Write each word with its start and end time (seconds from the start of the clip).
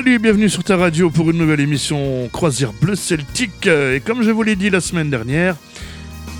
Salut 0.00 0.14
et 0.14 0.18
bienvenue 0.18 0.48
sur 0.48 0.64
ta 0.64 0.78
radio 0.78 1.10
pour 1.10 1.30
une 1.30 1.36
nouvelle 1.36 1.60
émission 1.60 2.26
Croisière 2.32 2.72
Bleu 2.72 2.94
Celtique. 2.94 3.66
Et 3.66 4.00
comme 4.02 4.22
je 4.22 4.30
vous 4.30 4.42
l'ai 4.42 4.56
dit 4.56 4.70
la 4.70 4.80
semaine 4.80 5.10
dernière, 5.10 5.56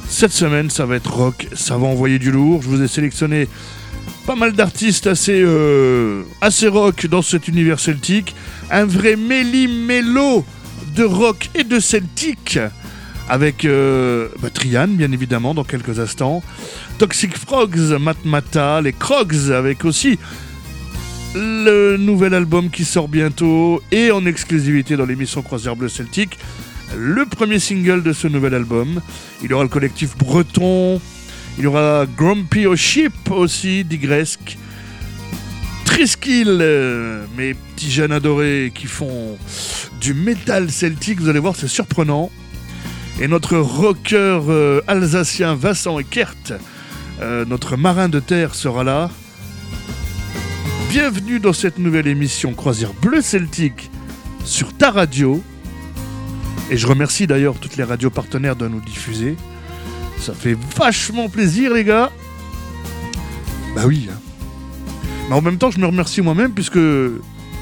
cette 0.08 0.33
semaine 0.33 0.70
ça 0.70 0.86
va 0.86 0.97
être 0.97 1.12
rock, 1.12 1.47
ça 1.52 1.77
va 1.77 1.86
envoyer 1.86 2.19
du 2.19 2.30
lourd. 2.30 2.62
Je 2.62 2.69
vous 2.69 2.80
ai 2.80 2.89
sélectionné 2.89 3.48
pas 4.25 4.34
mal 4.34 4.52
d'artistes 4.52 5.06
assez, 5.06 5.42
euh, 5.44 6.22
assez 6.41 6.69
rock 6.69 7.05
dans 7.05 7.20
cet 7.20 7.48
univers 7.48 7.80
celtique. 7.80 8.34
Un 8.70 8.86
vrai 8.86 9.17
méli-mélo 9.17 10.42
de 10.97 11.05
rock 11.05 11.50
et 11.55 11.64
de 11.64 11.80
celtique 11.80 12.58
avec 13.28 13.67
euh, 13.67 14.28
bah, 14.41 14.48
Trian 14.48 14.89
bien 14.89 15.12
évidemment 15.12 15.52
dans 15.52 15.64
quelques 15.64 16.00
instants. 16.00 16.42
Toxic 16.97 17.36
Frogs, 17.36 17.98
Matmata, 18.00 18.80
les 18.80 18.95
Crogs 18.95 19.52
avec 19.52 19.84
aussi 19.84 20.19
le 21.34 21.97
nouvel 21.97 22.34
album 22.34 22.70
qui 22.70 22.84
sort 22.84 23.09
bientôt 23.09 23.83
et 23.92 24.11
en 24.11 24.27
exclusivité 24.27 24.97
dans 24.97 25.06
l'émission 25.06 25.42
Croisière 25.42 25.77
Bleu 25.77 25.89
Celtique, 25.89 26.39
le 26.97 27.25
premier 27.25 27.59
single 27.59 28.03
de 28.03 28.12
ce 28.12 28.27
nouvel 28.27 28.55
album. 28.55 29.00
Il 29.42 29.51
y 29.51 29.55
aura 29.55 29.62
le 29.62 29.69
collectif 29.69 30.17
breton, 30.17 31.01
il 31.58 31.64
y 31.64 31.67
aura 31.67 32.06
Grumpy 32.17 32.67
O'Ship 32.67 33.31
aussi, 33.31 33.84
digresque. 33.84 34.58
Triskill, 35.84 36.58
euh, 36.61 37.25
mes 37.36 37.55
petits 37.55 37.91
jeunes 37.91 38.12
adorés 38.12 38.73
qui 38.75 38.86
font 38.86 39.39
du 40.01 40.14
métal 40.14 40.70
celtique, 40.70 41.20
vous 41.20 41.28
allez 41.28 41.39
voir, 41.39 41.55
c'est 41.55 41.69
surprenant. 41.69 42.31
Et 43.20 43.28
notre 43.28 43.58
rocker 43.58 44.41
euh, 44.48 44.81
alsacien 44.86 45.55
Vincent 45.55 45.98
Eckert, 45.98 46.34
euh, 47.20 47.45
notre 47.45 47.77
marin 47.77 48.08
de 48.08 48.19
terre, 48.19 48.55
sera 48.55 48.83
là. 48.83 49.11
Bienvenue 50.91 51.38
dans 51.38 51.52
cette 51.52 51.78
nouvelle 51.78 52.08
émission 52.08 52.52
Croisière 52.52 52.92
Bleu 52.94 53.22
Celtique 53.22 53.92
sur 54.44 54.77
ta 54.77 54.91
radio. 54.91 55.41
Et 56.69 56.77
je 56.77 56.84
remercie 56.84 57.28
d'ailleurs 57.28 57.55
toutes 57.60 57.77
les 57.77 57.84
radios 57.84 58.10
partenaires 58.10 58.56
de 58.56 58.66
nous 58.66 58.80
diffuser. 58.80 59.36
Ça 60.18 60.34
fait 60.34 60.58
vachement 60.77 61.28
plaisir, 61.28 61.72
les 61.72 61.84
gars. 61.84 62.11
Bah 63.77 63.83
oui. 63.86 64.08
Hein. 64.11 64.18
Mais 65.29 65.36
en 65.36 65.40
même 65.40 65.58
temps, 65.58 65.70
je 65.70 65.79
me 65.79 65.86
remercie 65.86 66.23
moi-même 66.23 66.50
puisque 66.50 66.80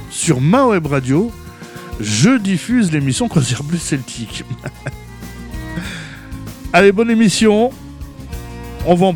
sur 0.09 0.41
ma 0.41 0.65
web 0.65 0.87
radio, 0.87 1.31
je 2.00 2.38
diffuse 2.38 2.91
l'émission 2.93 3.28
Croisière 3.28 3.62
Bleu 3.62 3.77
Celtique. 3.77 4.43
Allez, 6.72 6.93
bonne 6.93 7.11
émission 7.11 7.72
on 8.88 8.94
va 8.94 9.06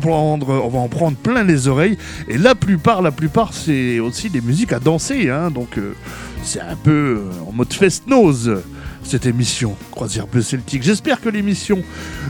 en 0.79 0.87
prendre, 0.87 1.17
plein 1.17 1.43
les 1.43 1.67
oreilles. 1.67 1.97
Et 2.27 2.37
la 2.37 2.53
plupart, 2.53 3.01
la 3.01 3.11
plupart, 3.11 3.53
c'est 3.53 3.99
aussi 3.99 4.29
des 4.29 4.41
musiques 4.41 4.71
à 4.71 4.79
danser. 4.79 5.29
Hein. 5.29 5.49
donc 5.49 5.77
euh, 5.77 5.93
c'est 6.43 6.61
un 6.61 6.75
peu 6.75 7.21
euh, 7.21 7.49
en 7.49 7.51
mode 7.51 7.73
fest-nose 7.73 8.61
cette 9.03 9.25
émission 9.25 9.75
Croisière 9.91 10.27
Bleu 10.27 10.41
Celtique. 10.41 10.83
J'espère 10.83 11.19
que 11.19 11.29
l'émission 11.29 11.81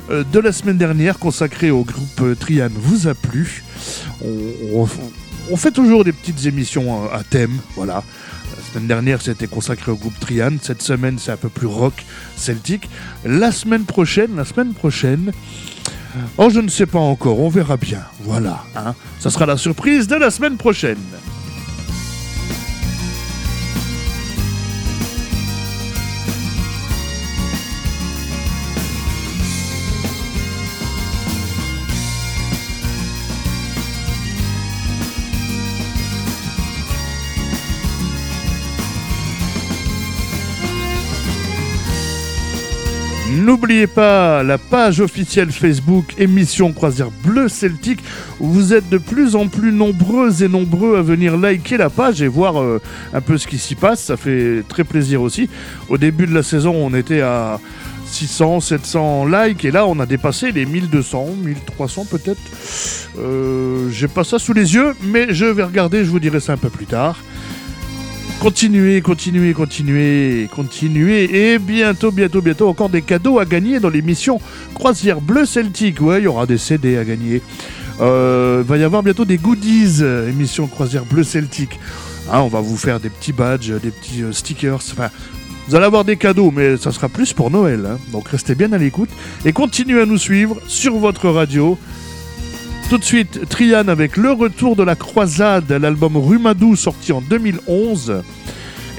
euh, 0.09 0.23
de 0.31 0.39
la 0.39 0.51
semaine 0.51 0.77
dernière 0.77 1.19
consacrée 1.19 1.69
au 1.69 1.83
groupe 1.83 2.39
Trian 2.39 2.69
vous 2.73 3.07
a 3.07 3.13
plu. 3.13 3.63
On, 4.73 5.57
fait 5.57 5.71
toujours 5.71 6.05
des 6.05 6.13
petites 6.13 6.45
émissions 6.45 7.11
à 7.11 7.23
thème, 7.23 7.57
voilà. 7.75 8.03
La 8.55 8.63
semaine 8.71 8.87
dernière, 8.87 9.21
c'était 9.21 9.47
consacré 9.47 9.91
au 9.91 9.95
groupe 9.95 10.17
Trian. 10.19 10.53
Cette 10.61 10.81
semaine, 10.81 11.19
c'est 11.19 11.31
un 11.31 11.37
peu 11.37 11.49
plus 11.49 11.67
rock 11.67 12.05
celtique. 12.37 12.89
La 13.25 13.51
semaine 13.51 13.83
prochaine, 13.83 14.35
la 14.37 14.45
semaine 14.45 14.73
prochaine, 14.73 15.31
Oh, 16.37 16.49
je 16.49 16.59
ne 16.59 16.67
sais 16.69 16.85
pas 16.85 16.99
encore, 16.99 17.39
on 17.39 17.49
verra 17.49 17.77
bien. 17.77 18.03
Voilà, 18.21 18.63
hein. 18.75 18.93
Ça 19.19 19.29
sera 19.29 19.45
la 19.45 19.57
surprise 19.57 20.07
de 20.07 20.15
la 20.15 20.31
semaine 20.31 20.57
prochaine. 20.57 20.97
N'oubliez 43.63 43.87
pas 43.87 44.43
la 44.43 44.57
page 44.57 44.99
officielle 44.99 45.49
Facebook 45.49 46.15
émission 46.17 46.73
Croisière 46.73 47.11
Bleu 47.23 47.47
Celtique 47.47 48.03
où 48.41 48.49
vous 48.49 48.73
êtes 48.73 48.89
de 48.89 48.97
plus 48.97 49.37
en 49.37 49.47
plus 49.47 49.71
nombreux 49.71 50.43
et 50.43 50.49
nombreux 50.49 50.97
à 50.97 51.01
venir 51.01 51.37
liker 51.37 51.77
la 51.77 51.89
page 51.89 52.21
et 52.21 52.27
voir 52.27 52.61
euh, 52.61 52.81
un 53.13 53.21
peu 53.21 53.37
ce 53.37 53.47
qui 53.47 53.57
s'y 53.57 53.75
passe. 53.75 54.03
Ça 54.03 54.17
fait 54.17 54.63
très 54.67 54.83
plaisir 54.83 55.21
aussi. 55.21 55.49
Au 55.87 55.97
début 55.97 56.27
de 56.27 56.33
la 56.33 56.43
saison, 56.43 56.73
on 56.75 56.93
était 56.93 57.21
à 57.21 57.61
600, 58.05 58.59
700 58.59 59.27
likes 59.27 59.63
et 59.63 59.71
là 59.71 59.87
on 59.87 59.97
a 60.01 60.05
dépassé 60.05 60.51
les 60.51 60.65
1200, 60.65 61.27
1300 61.45 62.07
peut-être. 62.11 62.41
Euh, 63.17 63.89
J'ai 63.91 64.09
pas 64.09 64.25
ça 64.25 64.39
sous 64.39 64.51
les 64.51 64.75
yeux, 64.75 64.93
mais 65.03 65.33
je 65.33 65.45
vais 65.45 65.63
regarder, 65.63 66.03
je 66.03 66.09
vous 66.11 66.19
dirai 66.19 66.41
ça 66.41 66.51
un 66.51 66.57
peu 66.57 66.69
plus 66.69 66.85
tard. 66.85 67.17
Continuez, 68.43 69.01
continuez, 69.01 69.53
continuez, 69.53 70.49
continuez. 70.53 71.53
Et 71.53 71.59
bientôt, 71.59 72.11
bientôt, 72.11 72.41
bientôt, 72.41 72.67
encore 72.67 72.89
des 72.89 73.01
cadeaux 73.01 73.39
à 73.39 73.45
gagner 73.45 73.79
dans 73.79 73.87
l'émission 73.87 74.41
Croisière 74.73 75.21
Bleu 75.21 75.45
Celtique. 75.45 76.01
Ouais, 76.01 76.19
il 76.19 76.25
y 76.25 76.27
aura 76.27 76.45
des 76.45 76.57
CD 76.57 76.97
à 76.97 77.05
gagner. 77.05 77.41
Euh, 78.01 78.61
il 78.61 78.67
va 78.67 78.75
y 78.75 78.83
avoir 78.83 79.01
bientôt 79.01 79.23
des 79.23 79.37
goodies, 79.37 80.03
émission 80.27 80.67
Croisière 80.67 81.05
Bleu 81.05 81.23
Celtique. 81.23 81.79
Hein, 82.29 82.41
on 82.41 82.49
va 82.49 82.59
vous 82.59 82.75
faire 82.75 82.99
des 82.99 83.09
petits 83.09 83.31
badges, 83.31 83.71
des 83.81 83.91
petits 83.91 84.23
euh, 84.23 84.33
stickers. 84.33 84.75
Enfin, 84.75 85.09
vous 85.69 85.75
allez 85.75 85.85
avoir 85.85 86.03
des 86.03 86.17
cadeaux, 86.17 86.51
mais 86.51 86.75
ça 86.75 86.91
sera 86.91 87.07
plus 87.07 87.31
pour 87.31 87.49
Noël. 87.49 87.85
Hein. 87.85 87.97
Donc 88.11 88.27
restez 88.27 88.55
bien 88.55 88.73
à 88.73 88.77
l'écoute 88.77 89.09
et 89.45 89.53
continuez 89.53 90.01
à 90.01 90.05
nous 90.05 90.17
suivre 90.17 90.57
sur 90.67 90.97
votre 90.97 91.29
radio 91.29 91.77
tout 92.93 92.99
de 92.99 93.05
suite, 93.05 93.49
Trian 93.49 93.87
avec 93.87 94.17
Le 94.17 94.33
Retour 94.33 94.75
de 94.75 94.83
la 94.83 94.95
Croisade, 94.95 95.71
l'album 95.71 96.15
Rumadou 96.15 96.75
sorti 96.75 97.11
en 97.11 97.21
2011. 97.21 98.21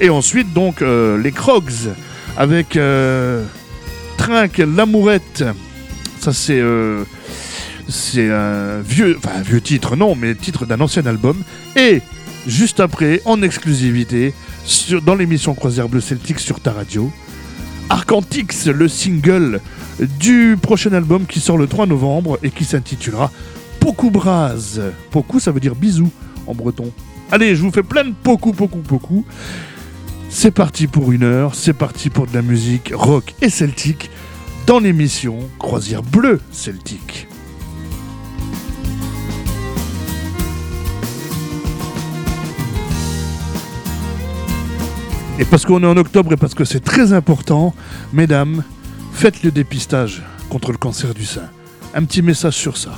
Et 0.01 0.09
ensuite, 0.09 0.51
donc, 0.51 0.81
euh, 0.81 1.17
les 1.17 1.31
Crogs 1.31 1.93
avec 2.35 2.75
euh, 2.75 3.41
Trinque, 4.17 4.57
L'Amourette. 4.57 5.45
Ça, 6.19 6.33
c'est. 6.33 6.59
Euh, 6.59 7.05
un 8.17 8.81
vieux, 8.81 9.17
titre, 9.63 9.95
non, 9.95 10.13
mais 10.13 10.35
titre 10.35 10.65
d'un 10.65 10.81
ancien 10.81 11.05
album. 11.05 11.41
Et 11.77 12.01
juste 12.47 12.81
après, 12.81 13.21
en 13.23 13.41
exclusivité, 13.41 14.33
dans 15.05 15.15
l'émission 15.15 15.53
Croisière 15.53 15.87
Bleu 15.87 16.01
Celtique 16.01 16.39
sur 16.39 16.59
ta 16.59 16.73
radio, 16.73 17.09
Arcantix, 17.89 18.65
le 18.65 18.89
single 18.89 19.61
du 20.19 20.57
prochain 20.61 20.91
album 20.91 21.25
qui 21.25 21.39
sort 21.39 21.57
le 21.57 21.67
3 21.67 21.85
novembre 21.85 22.39
et 22.43 22.51
qui 22.51 22.65
s'intitulera 22.65 23.31
Poku 23.85 24.09
Braz. 24.09 24.81
Poku, 25.11 25.39
ça 25.39 25.51
veut 25.51 25.59
dire 25.59 25.75
bisous 25.75 26.09
en 26.47 26.55
breton. 26.55 26.91
Allez, 27.31 27.55
je 27.55 27.61
vous 27.61 27.69
fais 27.69 27.83
plein 27.83 28.03
de 28.03 28.13
Poku, 28.23 28.51
Poku, 28.51 28.79
Poku. 28.79 29.23
C'est 30.27 30.49
parti 30.49 30.87
pour 30.87 31.11
une 31.11 31.21
heure, 31.21 31.53
c'est 31.53 31.73
parti 31.73 32.09
pour 32.09 32.25
de 32.25 32.33
la 32.33 32.41
musique 32.41 32.91
rock 32.95 33.35
et 33.43 33.49
celtique 33.51 34.09
dans 34.65 34.79
l'émission 34.79 35.37
Croisière 35.59 36.01
Bleue 36.01 36.41
Celtique. 36.51 37.27
Et 45.37 45.45
parce 45.45 45.63
qu'on 45.63 45.83
est 45.83 45.85
en 45.85 45.97
octobre 45.97 46.33
et 46.33 46.37
parce 46.37 46.55
que 46.55 46.65
c'est 46.65 46.83
très 46.83 47.13
important, 47.13 47.75
mesdames, 48.13 48.63
faites 49.13 49.43
le 49.43 49.51
dépistage 49.51 50.23
contre 50.49 50.71
le 50.71 50.79
cancer 50.79 51.13
du 51.13 51.23
sein. 51.23 51.49
Un 51.93 52.03
petit 52.03 52.23
message 52.23 52.55
sur 52.55 52.77
ça. 52.77 52.97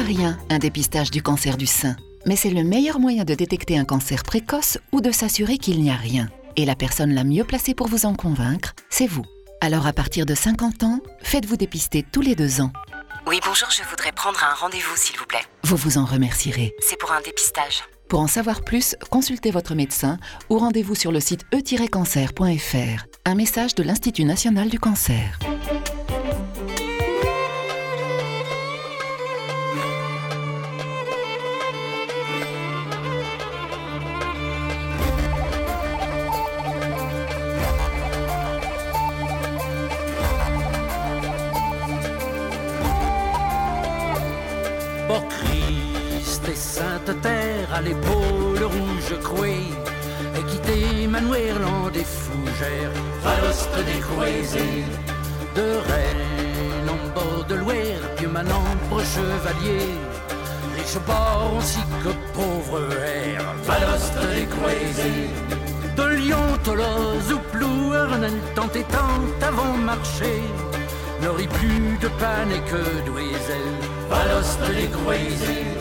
Rien, 0.00 0.38
un 0.50 0.58
dépistage 0.58 1.10
du 1.10 1.22
cancer 1.22 1.56
du 1.56 1.66
sein. 1.66 1.96
Mais 2.26 2.36
c'est 2.36 2.50
le 2.50 2.64
meilleur 2.64 2.98
moyen 2.98 3.24
de 3.24 3.34
détecter 3.34 3.78
un 3.78 3.84
cancer 3.84 4.22
précoce 4.22 4.78
ou 4.92 5.00
de 5.00 5.10
s'assurer 5.10 5.58
qu'il 5.58 5.80
n'y 5.82 5.90
a 5.90 5.96
rien. 5.96 6.28
Et 6.56 6.64
la 6.64 6.76
personne 6.76 7.14
la 7.14 7.24
mieux 7.24 7.44
placée 7.44 7.74
pour 7.74 7.88
vous 7.88 8.06
en 8.06 8.14
convaincre, 8.14 8.74
c'est 8.90 9.06
vous. 9.06 9.24
Alors 9.60 9.86
à 9.86 9.92
partir 9.92 10.26
de 10.26 10.34
50 10.34 10.82
ans, 10.82 11.00
faites-vous 11.22 11.56
dépister 11.56 12.04
tous 12.10 12.20
les 12.20 12.34
deux 12.34 12.60
ans. 12.60 12.72
Oui, 13.26 13.40
bonjour, 13.44 13.68
je 13.70 13.82
voudrais 13.88 14.12
prendre 14.12 14.42
un 14.44 14.54
rendez-vous, 14.54 14.96
s'il 14.96 15.18
vous 15.18 15.24
plaît. 15.26 15.44
Vous 15.62 15.76
vous 15.76 15.96
en 15.98 16.04
remercierez. 16.04 16.72
C'est 16.80 16.98
pour 16.98 17.12
un 17.12 17.20
dépistage. 17.22 17.82
Pour 18.08 18.20
en 18.20 18.26
savoir 18.26 18.62
plus, 18.62 18.96
consultez 19.10 19.50
votre 19.50 19.74
médecin 19.74 20.18
ou 20.50 20.58
rendez-vous 20.58 20.94
sur 20.94 21.10
le 21.10 21.20
site 21.20 21.44
e-cancer.fr. 21.54 23.06
Un 23.24 23.34
message 23.34 23.74
de 23.74 23.82
l'Institut 23.82 24.24
national 24.24 24.68
du 24.68 24.78
cancer. 24.78 25.38
Rouge 49.14 49.22
crouée, 49.22 49.70
et 50.36 50.42
quitter 50.44 51.06
Manuel 51.06 51.56
en 51.64 51.90
des 51.90 52.04
fougères, 52.04 52.90
Valoste 53.22 53.76
des 53.86 54.00
de 55.54 55.62
Rennes 55.62 56.88
en 56.88 57.14
bord 57.14 57.44
de 57.44 57.54
l'Ouer, 57.54 57.94
pieux 58.16 58.28
manambre 58.28 59.00
chevalier, 59.14 59.88
riche 60.76 60.98
bord 61.06 61.54
ainsi 61.58 61.80
que 62.02 62.10
pauvre 62.34 62.80
air, 63.02 63.42
Valoste 63.64 64.18
des 64.34 64.46
de 65.96 66.16
Lyon, 66.16 66.58
Toloz 66.64 67.32
ou 67.32 67.38
Plouerne, 67.52 68.28
tant 68.56 68.70
et 68.74 68.84
tant 68.84 69.46
avant 69.46 69.76
marché, 69.76 70.42
n'aurait 71.22 71.46
plus 71.46 71.98
de 72.00 72.08
panne 72.18 72.50
et 72.50 72.60
que 72.70 73.06
d'oiselle, 73.06 73.74
Valoste 74.10 74.60
des 74.74 74.88
de 74.88 75.73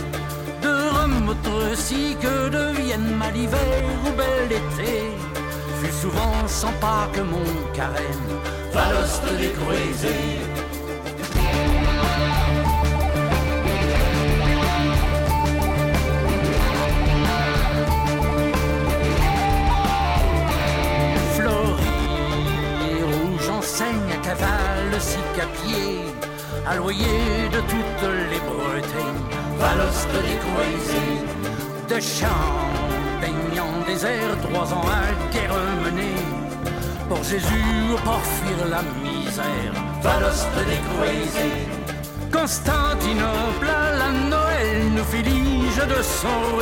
Autre 1.34 1.76
si 1.76 2.16
que 2.22 2.50
de 2.50 2.64
Vienne, 2.78 3.16
mal 3.18 3.36
hiver 3.36 3.84
ou 4.06 4.12
bel 4.20 4.52
été, 4.52 4.94
fut 5.80 5.96
souvent 6.02 6.48
sans 6.48 6.74
pas 6.74 7.08
que 7.12 7.22
mon 7.22 7.50
carême, 7.74 8.30
Valoste 8.72 9.26
des 9.40 9.54
cavale, 24.24 25.00
six 25.00 25.18
à 25.42 25.48
pied, 25.58 26.00
à 26.68 26.76
loyer 26.76 27.50
de 27.52 27.60
toutes 27.72 28.10
les 28.32 28.40
Bretagnes, 28.50 29.43
Valoste 29.60 30.08
des 30.28 31.96
de 31.96 32.00
champagne 32.00 33.60
en 33.60 33.86
désert, 33.86 34.38
trois 34.42 34.74
ans 34.74 34.86
à 34.88 35.34
guerre 35.34 35.54
menée, 35.84 36.16
pour 37.08 37.24
Jésus, 37.24 37.96
pour 38.04 38.22
fuir 38.22 38.68
la 38.70 38.82
misère, 39.04 39.74
Valoste 40.02 40.50
des 40.68 40.82
Constantinople 42.32 43.68
à 43.68 43.96
la 43.96 44.12
Noël 44.12 44.92
nous 44.96 45.04
fit 45.04 45.24
de 45.24 46.02
son 46.02 46.58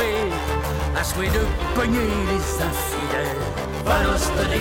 à 0.96 1.02
souhait 1.02 1.28
de 1.28 1.44
pogner 1.74 2.10
les 2.28 2.62
infidèles, 2.62 3.42
Valoste 3.84 4.42
des 4.50 4.60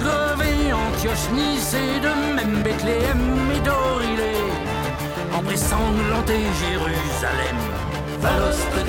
Grevé, 0.00 0.72
Antioche, 0.72 1.30
Nice 1.32 1.74
et 1.74 2.00
de 2.00 2.34
même 2.36 2.62
Bethléem 2.62 3.50
et 3.56 3.60
Dorilé 3.60 4.33
En 5.46 5.56
sanglanté 5.56 6.38
Jérusalem. 6.60 7.58
Valoste 8.20 8.84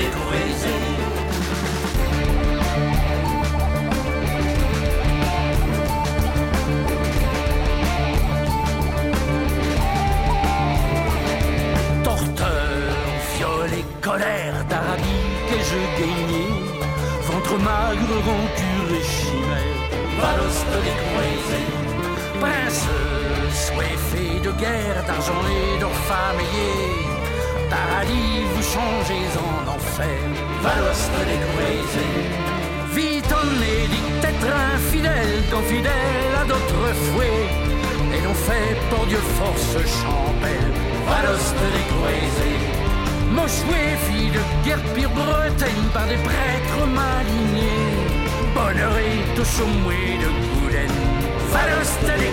et 13.73 13.85
colère 14.01 14.65
d'Arabie 14.69 15.25
que 15.49 15.57
je 15.69 15.79
gagnais 15.99 16.75
Ventre 17.27 17.57
magre, 17.57 18.15
rancure 18.27 18.91
et 18.99 19.03
chimère. 19.03 19.75
Valoste 20.19 20.75
des 20.85 20.97
Prince, 22.39 22.87
de 24.43 24.51
guerre, 24.59 25.03
d'argent 25.07 25.43
et 25.49 25.79
d'or 25.79 25.91
Paradis, 27.69 28.43
vous 28.53 28.63
changez 28.63 29.27
en 29.37 29.75
enfer, 29.75 30.19
Valoste 30.61 31.19
des 31.29 31.39
Vite 32.95 33.33
en 33.33 33.47
dit 33.93 34.27
être 34.29 34.51
infidèle, 34.75 35.43
fidèle 35.67 36.35
à 36.41 36.45
d'autres 36.45 36.93
fouets, 37.05 37.47
et 38.15 38.21
l'on 38.23 38.33
fait 38.33 38.77
pour 38.89 39.05
Dieu 39.07 39.17
force 39.39 39.77
champelle, 39.99 40.71
Valoste 41.07 41.55
des 41.75 41.85
Mochoué, 43.31 43.83
fille 44.07 44.31
de 44.31 44.65
guerre 44.65 44.83
pire 44.95 45.09
Bretagne 45.09 45.87
par 45.93 46.07
des 46.07 46.15
prêtres 46.15 46.87
malignés. 46.87 48.15
Bonheur 48.53 48.97
est 48.97 49.39
au 49.39 49.43
sommet 49.43 50.17
de 50.23 50.29
Gouden. 50.53 50.91
Faloste 51.51 52.11
des 52.17 52.31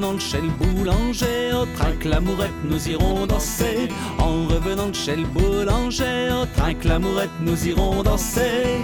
revenant 0.00 0.14
de 0.14 0.20
chez 0.20 0.40
le 0.40 0.48
boulanger, 0.48 1.52
au 1.52 1.66
que 2.00 2.08
l'amourette 2.08 2.50
nous 2.64 2.88
irons 2.88 3.26
danser. 3.26 3.88
En 4.18 4.46
revenant 4.46 4.88
de 4.88 4.94
chez 4.94 5.16
le 5.16 5.26
boulanger, 5.26 6.30
au 6.32 6.46
train 6.56 6.72
que 6.74 6.88
l'amourette 6.88 7.30
nous 7.42 7.66
irons 7.66 8.02
danser. 8.02 8.80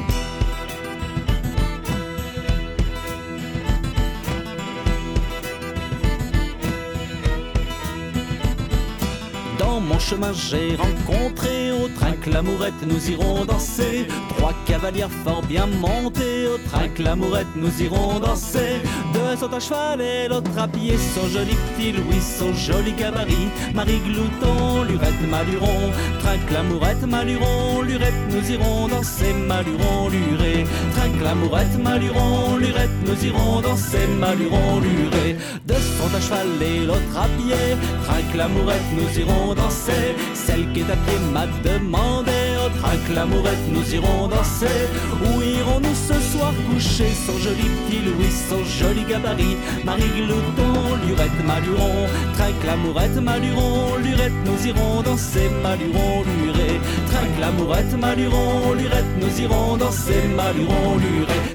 mon 9.78 9.99
chemin 9.99 10.32
j'ai 10.32 10.75
rencontré 10.75 11.70
au 11.70 11.88
train 12.06 12.32
l'amourette 12.32 12.82
nous 12.86 13.10
irons 13.10 13.44
danser. 13.44 14.06
Trois 14.36 14.54
cavalières 14.66 15.10
fort 15.25 15.42
bien 15.42 15.66
montées 15.66 16.46
au 16.46 16.58
train 16.68 16.88
l'amourette 16.98 17.46
nous 17.56 17.82
irons 17.82 18.20
danser. 18.20 18.80
Deux 19.12 19.36
sont 19.38 19.52
à 19.52 19.60
cheval 19.60 20.00
et 20.00 20.28
l'autre 20.28 20.50
à 20.58 20.68
pied 20.68 20.96
Son 20.96 21.26
joli 21.28 21.54
petit 21.54 21.92
Louis, 21.92 22.20
son 22.20 22.52
joli 22.54 22.92
gabarit. 22.92 23.48
Marie 23.75 24.00
Glouton, 24.06 24.84
Lurette, 24.84 25.28
Maluron 25.30 25.92
Train 26.20 26.36
l'amourette, 26.52 27.06
Maluron, 27.06 27.82
Lurette 27.82 28.14
nous 28.30 28.50
irons 28.50 28.88
danser. 28.88 29.32
Maluron, 29.32 30.08
Luré 30.08 30.64
Train 30.92 31.25
l'amourette, 31.25 31.78
Maluron, 31.82 32.56
Lurette 32.56 32.90
nous 33.06 33.25
irons 33.25 33.60
danser. 33.60 34.06
Maluron, 34.18 34.80
Luré 34.80 35.36
Deux 36.06 36.12
sont 36.12 36.16
à 36.16 36.20
cheval 36.20 36.62
et 36.62 36.86
l'autre 36.86 37.16
à 37.16 37.26
pied 37.36 37.76
que 38.32 38.36
l'amourette 38.36 38.80
nous 38.92 39.20
irons 39.20 39.54
danser. 39.54 40.14
Celle 40.34 40.70
qui 40.72 40.80
est 40.80 40.90
à 40.90 40.96
pied 40.96 41.18
m'a 41.32 41.46
demandé 41.64 42.32
train 42.80 42.96
que 43.06 43.12
l'amourette 43.14 43.66
nous 43.70 43.94
irons 43.94 44.28
danser. 44.28 44.66
Où 45.22 45.42
irons-nous 45.42 45.94
ce 45.94 46.14
soir 46.32 46.52
coucher 46.70 47.10
Son 47.26 47.38
joli 47.38 47.68
petit 47.86 48.00
Louis, 48.04 48.32
son 48.48 48.62
joli 48.64 49.04
gabarit? 49.04 49.56
Marie 49.84 50.10
Glouton, 50.16 50.96
Lurette, 51.06 51.44
Maluron 51.44 52.06
que 52.36 52.66
l'amourette, 52.66 53.16
Maluron 53.16 53.96
Lurette, 53.96 54.32
nous 54.44 54.66
irons 54.66 55.02
danser. 55.02 55.48
Maluron, 55.62 56.25
Lurette 56.42 56.80
que 57.36 57.40
l'amourette, 57.40 57.98
Maluron 57.98 58.75
Lurette, 58.75 59.12
nous 59.20 59.40
irons 59.40 59.76
danser. 59.76 60.22
Maluron, 60.36 60.98
Lurette 60.98 61.46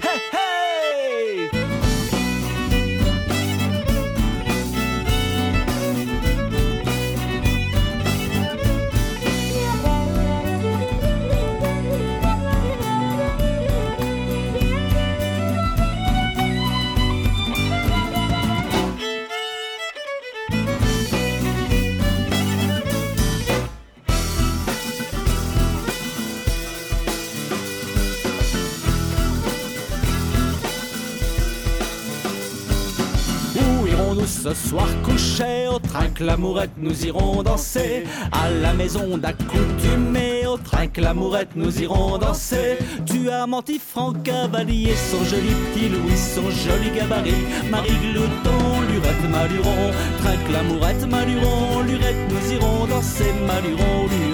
ce 34.43 34.55
soir 34.55 34.87
coucher 35.03 35.67
au 35.67 35.77
trinque 35.77 36.19
l'amourette, 36.19 36.71
nous 36.77 37.05
irons 37.05 37.43
danser. 37.43 38.05
À 38.31 38.49
la 38.49 38.73
maison 38.73 39.17
d'accoutumée 39.17 40.47
au 40.47 40.57
trinque 40.57 40.97
l'amourette, 40.97 41.49
nous 41.55 41.81
irons 41.81 42.17
danser. 42.17 42.77
Tu 43.05 43.29
as 43.29 43.45
menti, 43.45 43.77
Franck 43.79 44.23
Cavalier, 44.23 44.95
son 44.95 45.23
joli 45.25 45.51
petit 45.73 45.89
Louis, 45.89 46.17
son 46.17 46.49
joli 46.49 46.89
gabarit, 46.95 47.45
Marie 47.69 47.99
Glouton, 48.13 48.81
Lurette, 48.89 49.29
Maluron, 49.29 49.91
trinque 50.23 50.51
l'amourette, 50.51 51.07
Maluron, 51.07 51.81
Lurette, 51.83 52.31
nous 52.31 52.53
irons 52.53 52.85
danser, 52.87 53.31
Maluron, 53.45 54.07
Lurette, 54.09 54.30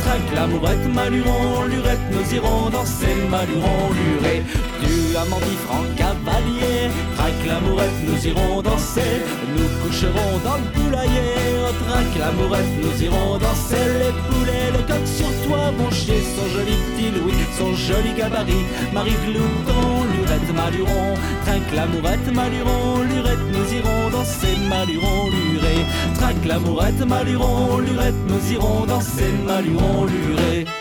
trinque 0.00 0.34
l'amourette, 0.34 0.86
Maluron, 0.94 1.64
Lurette, 1.70 2.06
nous 2.10 2.34
irons 2.34 2.70
danser, 2.70 3.14
Maluron, 3.30 3.90
Lurette. 3.98 4.44
Tu 4.80 5.16
as 5.16 5.24
menti, 5.24 5.56
Franck 5.66 5.94
Cavalier, 5.96 6.90
trinque 7.16 7.46
l'amourette, 7.46 7.98
nous 8.06 8.26
irons 8.26 8.62
danser, 8.62 9.22
nous 9.56 9.68
coucherons 9.82 10.38
dans 10.44 10.56
le 10.56 10.66
poulailler, 10.72 11.34
au 11.68 11.72
trinque 11.84 12.18
l'amourette, 12.18 12.72
nous 12.80 13.04
irons 13.04 13.38
danser, 13.38 13.86
les 14.00 14.14
poulets, 14.28 14.70
le 14.72 14.82
coq 14.86 15.04
sur 15.04 15.30
toi, 15.46 15.72
mon 15.76 15.90
chien, 15.90 16.14
son 16.36 16.48
joli 16.56 16.72
petit 16.72 17.10
Louis, 17.10 17.44
son 17.58 17.74
joli 17.74 18.12
gabarit, 18.16 18.64
Marie 18.92 19.16
Glouton, 19.26 20.06
Lurette, 20.14 20.54
Maluron, 20.54 21.14
trinque 21.44 21.74
l'amourette, 21.74 22.32
Maluron, 22.32 23.02
Lurette, 23.02 23.46
nous 23.52 23.74
irons 23.76 24.10
danser, 24.10 24.56
Maluron, 24.68 25.28
Lurette, 25.30 25.86
trinque 26.14 26.44
l'amourette, 26.46 27.06
Maluron, 27.06 27.78
Lurette, 27.78 28.14
nous 28.28 28.52
irons 28.52 28.86
danser, 28.86 29.32
Maluron, 29.46 29.59
Lurette. 29.62 30.68
C'est 30.68 30.79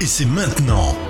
Et 0.00 0.06
c'est 0.06 0.26
maintenant. 0.26 1.07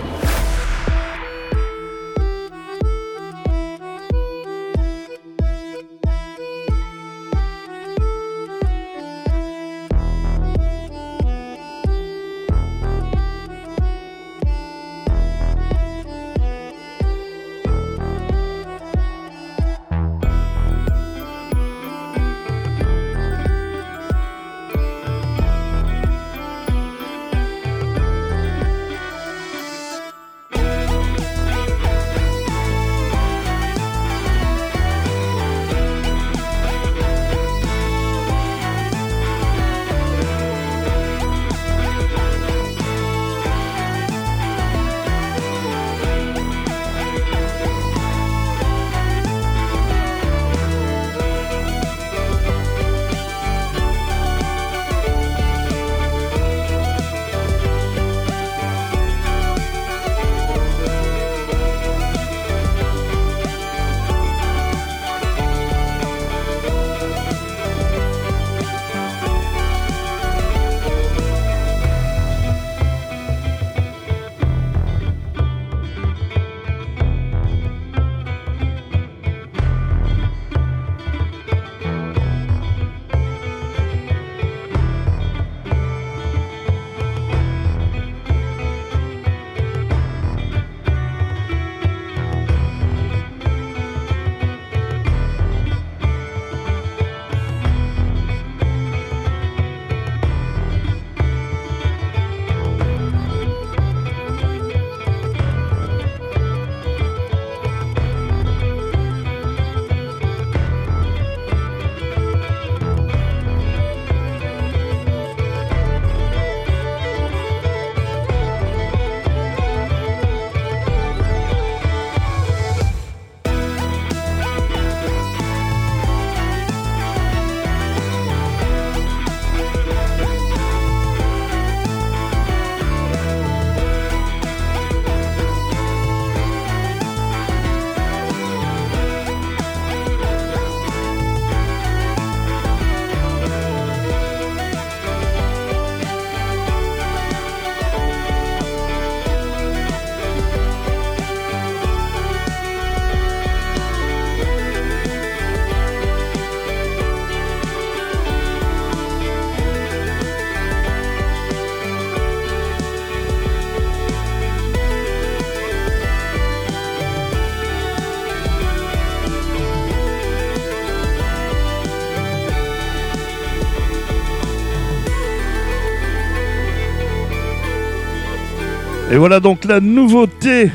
Voilà 179.28 179.40
donc 179.40 179.66
la 179.66 179.80
nouveauté 179.80 180.70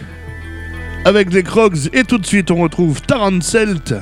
avec 1.05 1.33
les 1.33 1.41
Crocs. 1.41 1.89
Et 1.91 2.03
tout 2.03 2.19
de 2.19 2.25
suite, 2.27 2.51
on 2.51 2.57
retrouve 2.57 3.01
Taranselt. 3.01 3.95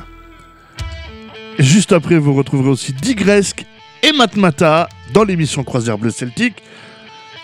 Et 1.57 1.63
juste 1.63 1.93
après, 1.93 2.17
vous 2.17 2.33
retrouverez 2.33 2.67
aussi 2.67 2.91
Digresque 2.91 3.65
et 4.03 4.11
Matmata 4.11 4.89
dans 5.13 5.23
l'émission 5.23 5.63
Croisière 5.63 5.97
Bleu 5.97 6.11
Celtique 6.11 6.61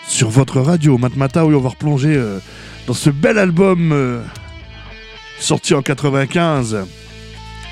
sur 0.06 0.28
votre 0.28 0.60
radio 0.60 0.98
Matmata 0.98 1.46
où 1.46 1.54
on 1.54 1.60
va 1.60 1.70
replonger 1.70 2.14
euh, 2.14 2.40
dans 2.86 2.92
ce 2.92 3.08
bel 3.08 3.38
album 3.38 3.90
euh, 3.92 4.22
sorti 5.38 5.72
en 5.72 5.80
95. 5.80 6.84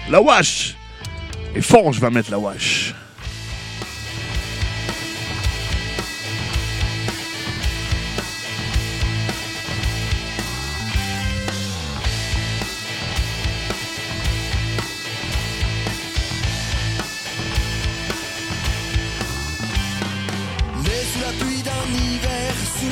La 0.08 0.22
Wash 0.22 0.76
Et 1.54 1.60
Forge 1.60 2.00
va 2.00 2.08
mettre 2.08 2.30
la 2.30 2.38
Wash. 2.38 2.94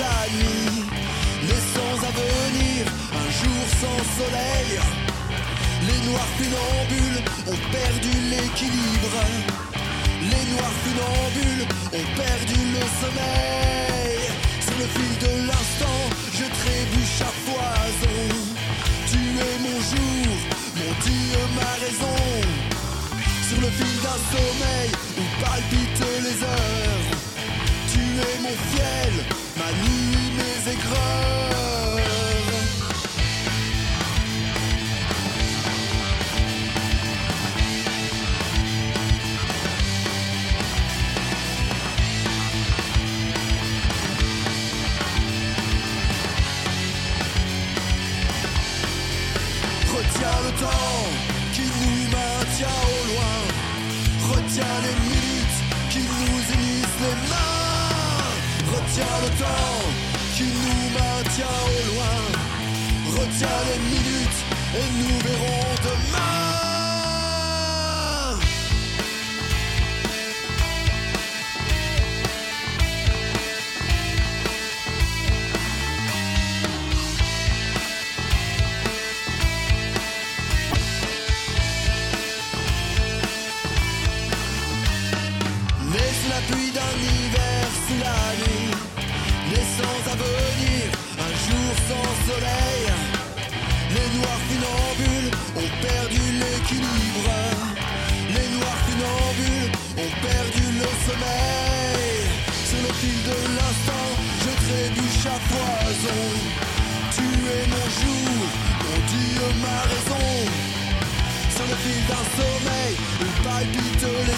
la 0.05 0.21
nuit. 0.37 0.85
Laissons 1.49 1.97
à 2.09 2.13
venir 2.23 2.81
un 3.23 3.29
jour 3.41 3.65
sans 3.81 4.01
soleil. 4.19 4.71
Les 5.89 6.01
noirs 6.09 6.33
funambules 6.39 7.21
ont 7.53 7.63
perdu 7.79 8.13
l'équilibre. 8.31 9.21
Les 10.33 10.45
noirs 10.53 10.79
funambules 10.85 11.67
ont 11.99 12.09
perdu 12.23 12.59
le 12.77 12.85
sommeil. 13.01 14.21
Sur 14.67 14.77
le 14.83 14.89
fil 14.97 15.13
de 15.27 15.33
l'instant, 15.49 16.03
je 16.39 16.47
trébuche 16.61 17.21
à 17.31 17.33
foison. 17.45 18.23
Tu 19.11 19.21
es 19.49 19.57
mon 19.67 19.79
jour, 19.93 20.35
mon 20.79 20.93
Dieu, 21.05 21.41
ma 21.59 21.73
raison. 21.85 22.19
Sur 23.49 23.61
le 23.61 23.71
fil 23.79 23.95
d'un 24.05 24.21
sommeil 24.33 24.94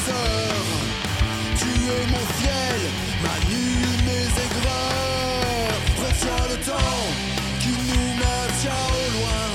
Tu 0.06 1.66
es 1.66 2.06
mon 2.12 2.26
fiel, 2.38 2.80
ma 3.24 3.34
nuit, 3.48 3.96
mes 4.06 4.26
aigreurs. 4.44 5.78
Retiens 5.98 6.44
le 6.48 6.56
temps 6.64 7.06
qui 7.60 7.70
nous 7.88 8.10
maintient 8.14 8.86
au 8.94 9.06
loin. 9.16 9.46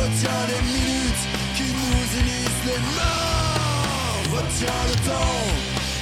Retiens 0.00 0.42
les 0.52 0.62
minutes 0.70 1.24
qui 1.56 1.66
nous 1.80 2.04
unissent 2.20 2.64
les 2.66 2.80
morts. 2.98 4.36
Retiens 4.36 4.82
le 4.90 4.96
temps 5.08 5.44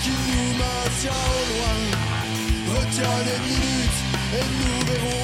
qui 0.02 0.10
nous 0.10 0.50
maintient 0.62 1.22
au 1.36 1.42
loin. 1.52 1.78
Retiens 2.74 3.18
les 3.28 3.40
minutes 3.48 4.00
et 4.34 4.44
nous 4.58 4.86
verrons. 4.86 5.21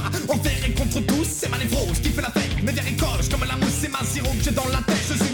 moi. 0.00 0.36
Envers 0.36 0.64
et 0.66 0.72
contre 0.72 1.00
tous, 1.00 1.26
c'est 1.26 1.48
ma 1.48 1.58
névrose 1.58 1.98
qui 2.00 2.10
fait 2.10 2.22
la 2.22 2.30
fête. 2.30 2.62
Mes 2.62 2.72
verres 2.72 2.84
comme 3.30 3.44
la 3.46 3.56
mousse, 3.56 3.78
c'est 3.80 3.90
ma 3.90 4.02
sirop 4.04 4.30
que 4.30 4.44
j'ai 4.44 4.52
dans 4.52 4.68
la 4.68 4.78
tête. 4.78 5.29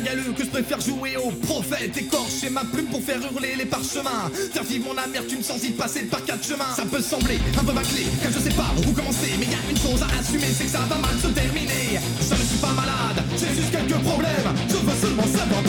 Galeux 0.00 0.32
que 0.36 0.44
je 0.44 0.50
préfère 0.50 0.80
jouer 0.80 1.16
au 1.16 1.30
prophète. 1.30 1.96
Écorcher 1.96 2.50
ma 2.50 2.64
plume 2.64 2.86
pour 2.86 3.02
faire 3.02 3.20
hurler 3.20 3.54
les 3.56 3.66
parchemins. 3.66 4.30
Faire 4.52 4.64
vivre 4.64 4.92
mon 4.92 4.98
amertume 4.98 5.42
sans 5.42 5.62
y 5.62 5.70
passer 5.70 6.02
par 6.02 6.24
quatre 6.24 6.44
chemins. 6.44 6.74
Ça 6.74 6.84
peut 6.84 7.00
sembler 7.00 7.38
un 7.58 7.64
peu 7.64 7.72
bâclé, 7.72 8.06
car 8.22 8.32
je 8.32 8.38
sais 8.38 8.54
pas 8.54 8.70
où 8.76 8.92
commencer. 8.92 9.32
Mais 9.38 9.46
y 9.46 9.54
a 9.54 9.70
une 9.70 9.78
chose 9.78 10.02
à 10.02 10.08
assumer, 10.18 10.48
c'est 10.52 10.64
que 10.64 10.70
ça 10.70 10.80
va 10.88 10.96
mal 10.96 11.16
se 11.22 11.28
terminer. 11.28 12.00
Je 12.20 12.34
ne 12.34 12.46
suis 12.48 12.58
pas 12.60 12.72
malade, 12.72 13.22
j'ai 13.38 13.54
juste 13.54 13.70
quelques 13.70 14.00
problèmes. 14.02 14.48
Je 14.68 14.76
veux 14.76 15.00
seulement 15.00 15.26
savoir 15.26 15.62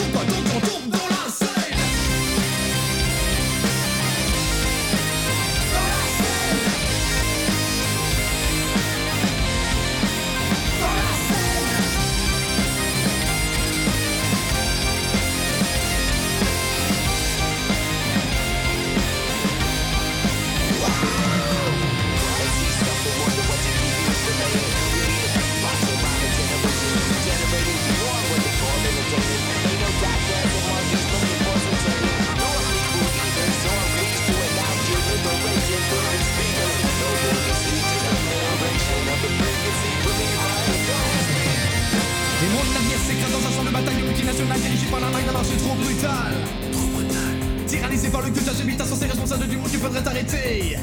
Trop 46.00 46.86
brutal. 46.94 47.34
Tyrannisé 47.66 48.08
par 48.08 48.22
le 48.22 48.30
culte, 48.30 48.50
j'habite 48.56 48.82
censé 48.82 49.04
responsable 49.04 49.46
du 49.46 49.56
monde 49.58 49.68
qu'il 49.68 49.78
faudrait 49.80 50.06
arrêter. 50.06 50.78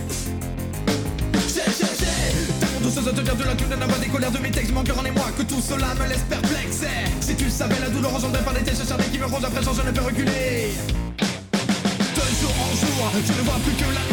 J'ai, 1.34 1.66
j'ai, 1.66 1.92
j'ai 2.00 2.60
Ta 2.60 2.68
douceuse 2.84 3.06
te 3.06 3.22
vient 3.22 3.34
de 3.34 3.44
la 3.44 3.56
cune 3.56 3.70
d'un 3.70 3.88
voix 3.88 3.98
des 3.98 4.08
colères 4.08 4.32
de 4.32 4.38
mes 4.38 4.52
textes 4.52 4.72
Mon 4.74 4.84
cœur 4.84 5.00
en 5.00 5.06
émoi, 5.06 5.26
que 5.36 5.42
tout 5.42 5.60
cela 5.60 5.96
me 5.96 6.08
laisse 6.08 6.24
perplexe 6.30 6.84
Si 7.20 7.36
tu 7.36 7.50
savais 7.50 7.80
la 7.80 7.90
douleur 7.90 8.14
engendrée 8.14 8.44
par 8.44 8.54
les 8.54 8.62
têtes 8.62 8.80
acharnées 8.80 9.06
qui 9.12 9.18
me 9.18 9.26
rongent 9.26 9.46
après 9.46 9.62
je 9.64 9.88
ne 9.88 9.92
peux 9.92 10.02
reculer 10.02 10.74
De 11.18 12.26
jour 12.40 12.54
en 12.62 12.76
jour, 12.78 13.12
je 13.26 13.34
ne 13.34 13.42
vois 13.46 13.60
plus 13.66 13.74
que 13.74 13.90
la 13.90 14.04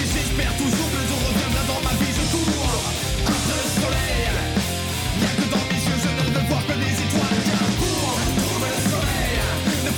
Et 0.00 0.06
j'espère 0.06 0.56
toujours 0.56 0.90
que 0.94 1.13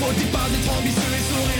Ne 0.06 0.12
faut-il 0.12 0.28
pas 0.28 0.46
être 0.54 0.78
ambitieux 0.78 1.02
et 1.02 1.34
sourire 1.34 1.55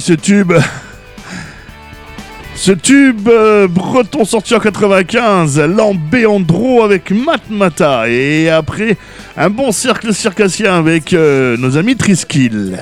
ce 0.00 0.12
tube. 0.12 0.52
Ce 2.54 2.72
tube 2.72 3.28
euh, 3.28 3.66
breton 3.68 4.24
sorti 4.24 4.54
en 4.54 4.60
95, 4.60 5.60
Lambéandro 5.60 6.82
avec 6.82 7.10
Matmata. 7.10 8.08
Et 8.08 8.48
après, 8.48 8.96
un 9.36 9.50
bon 9.50 9.72
cercle 9.72 10.14
circassien 10.14 10.74
avec 10.74 11.12
euh, 11.12 11.56
nos 11.56 11.76
amis 11.76 11.96
Triskill. 11.96 12.78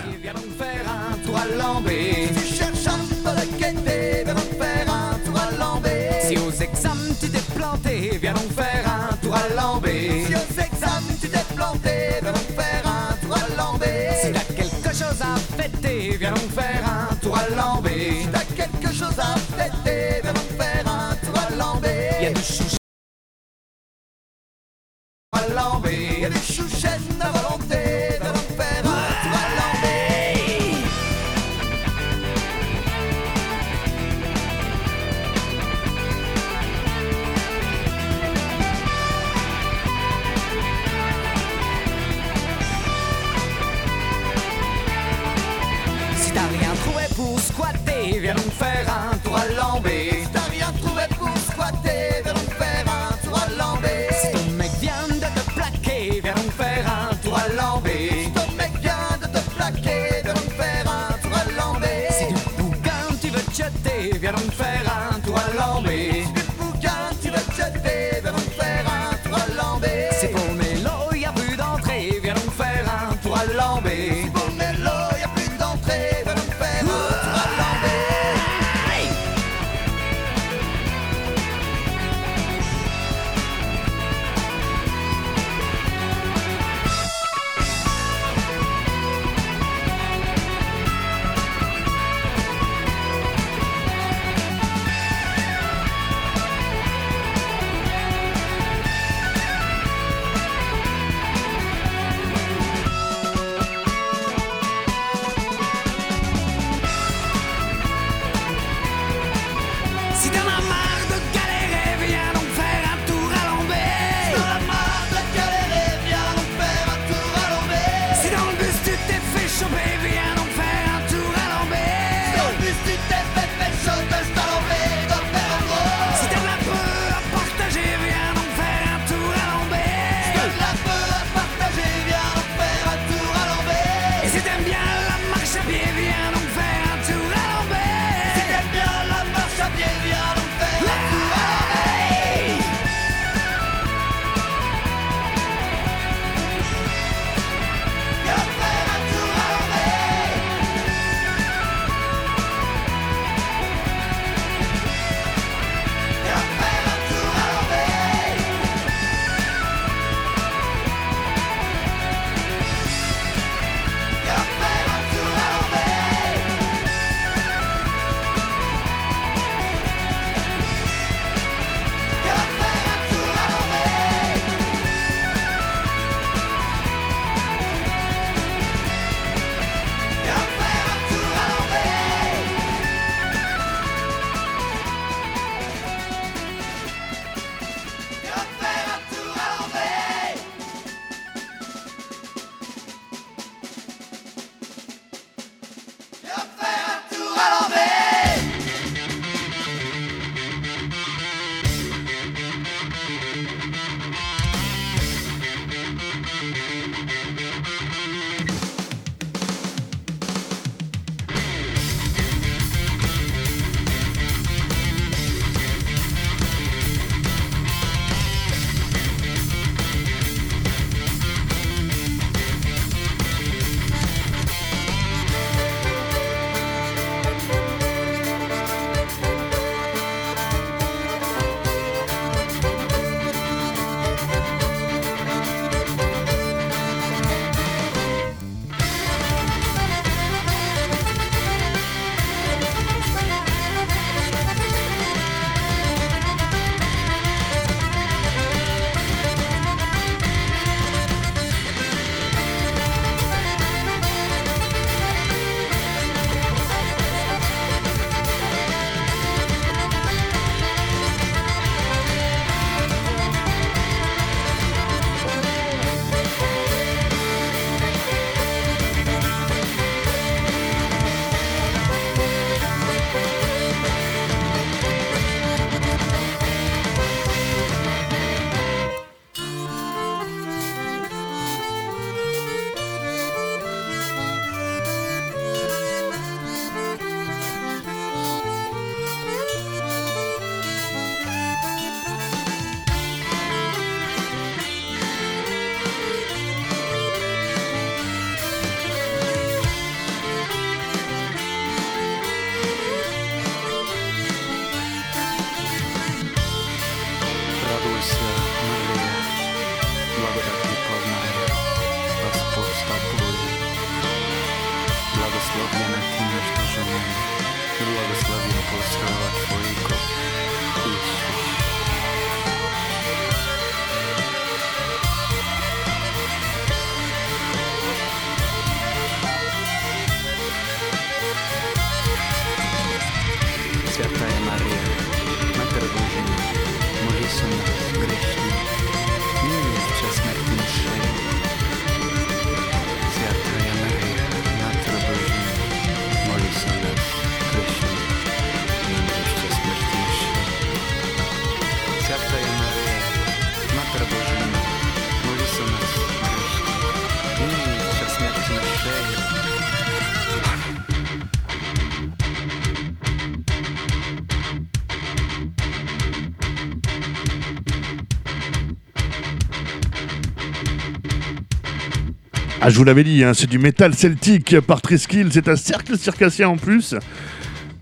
Ah, 372.64 372.70
je 372.70 372.78
vous 372.78 372.84
l'avais 372.84 373.02
dit, 373.02 373.24
hein, 373.24 373.32
c'est 373.34 373.50
du 373.50 373.58
métal 373.58 373.92
celtique 373.92 374.60
par 374.60 374.80
Triskill, 374.80 375.30
c'est 375.32 375.48
un 375.48 375.56
cercle 375.56 375.98
circassien 375.98 376.48
en 376.48 376.56
plus. 376.56 376.94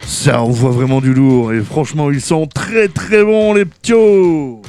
Ça 0.07 0.41
envoie 0.41 0.71
vraiment 0.71 1.03
du 1.03 1.13
lourd 1.13 1.53
et 1.53 1.61
franchement, 1.61 2.11
ils 2.11 2.23
sont 2.23 2.47
très 2.47 2.89
très 2.89 3.23
bons 3.23 3.53
les 3.53 3.67
ptios. 3.67 4.63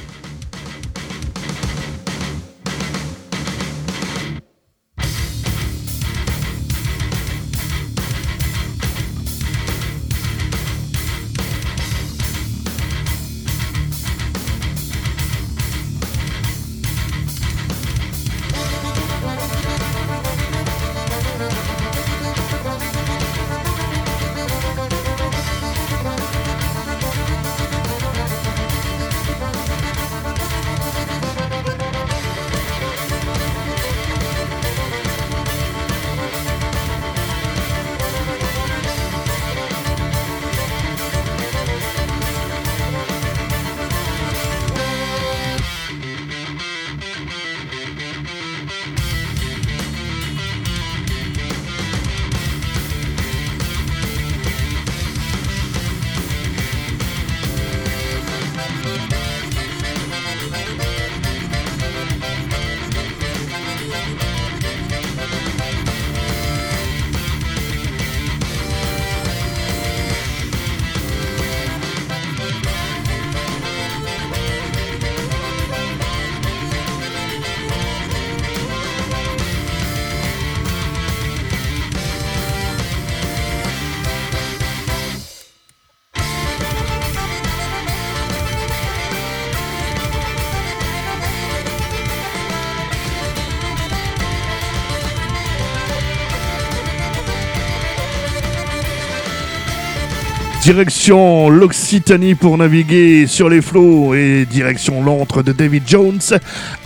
Direction 100.62 101.50
l'Occitanie 101.50 102.36
pour 102.36 102.56
naviguer 102.56 103.26
sur 103.26 103.48
les 103.48 103.60
flots 103.60 104.14
et 104.14 104.46
direction 104.46 105.02
l'antre 105.02 105.42
de 105.42 105.50
David 105.50 105.82
Jones 105.88 106.20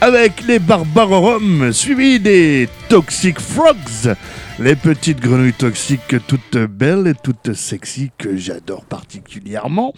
avec 0.00 0.46
les 0.48 0.58
Barbarorum 0.58 1.74
suivis 1.74 2.18
des 2.18 2.70
Toxic 2.88 3.38
Frogs, 3.38 4.16
les 4.58 4.76
petites 4.76 5.20
grenouilles 5.20 5.52
toxiques 5.52 6.16
toutes 6.26 6.56
belles 6.56 7.06
et 7.06 7.14
toutes 7.22 7.52
sexy 7.52 8.10
que 8.16 8.34
j'adore 8.38 8.86
particulièrement 8.86 9.92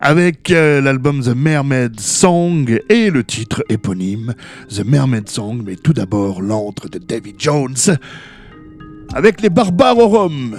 avec 0.00 0.50
euh, 0.50 0.80
l'album 0.80 1.22
The 1.22 1.36
Mermaid 1.36 2.00
Song 2.00 2.80
et 2.88 3.10
le 3.10 3.22
titre 3.22 3.62
éponyme 3.68 4.32
The 4.74 4.82
Mermaid 4.82 5.28
Song 5.28 5.62
mais 5.62 5.76
tout 5.76 5.92
d'abord 5.92 6.40
l'antre 6.40 6.88
de 6.88 6.96
David 6.96 7.36
Jones 7.38 7.98
avec 9.12 9.42
les 9.42 9.50
Barbarorum. 9.50 10.56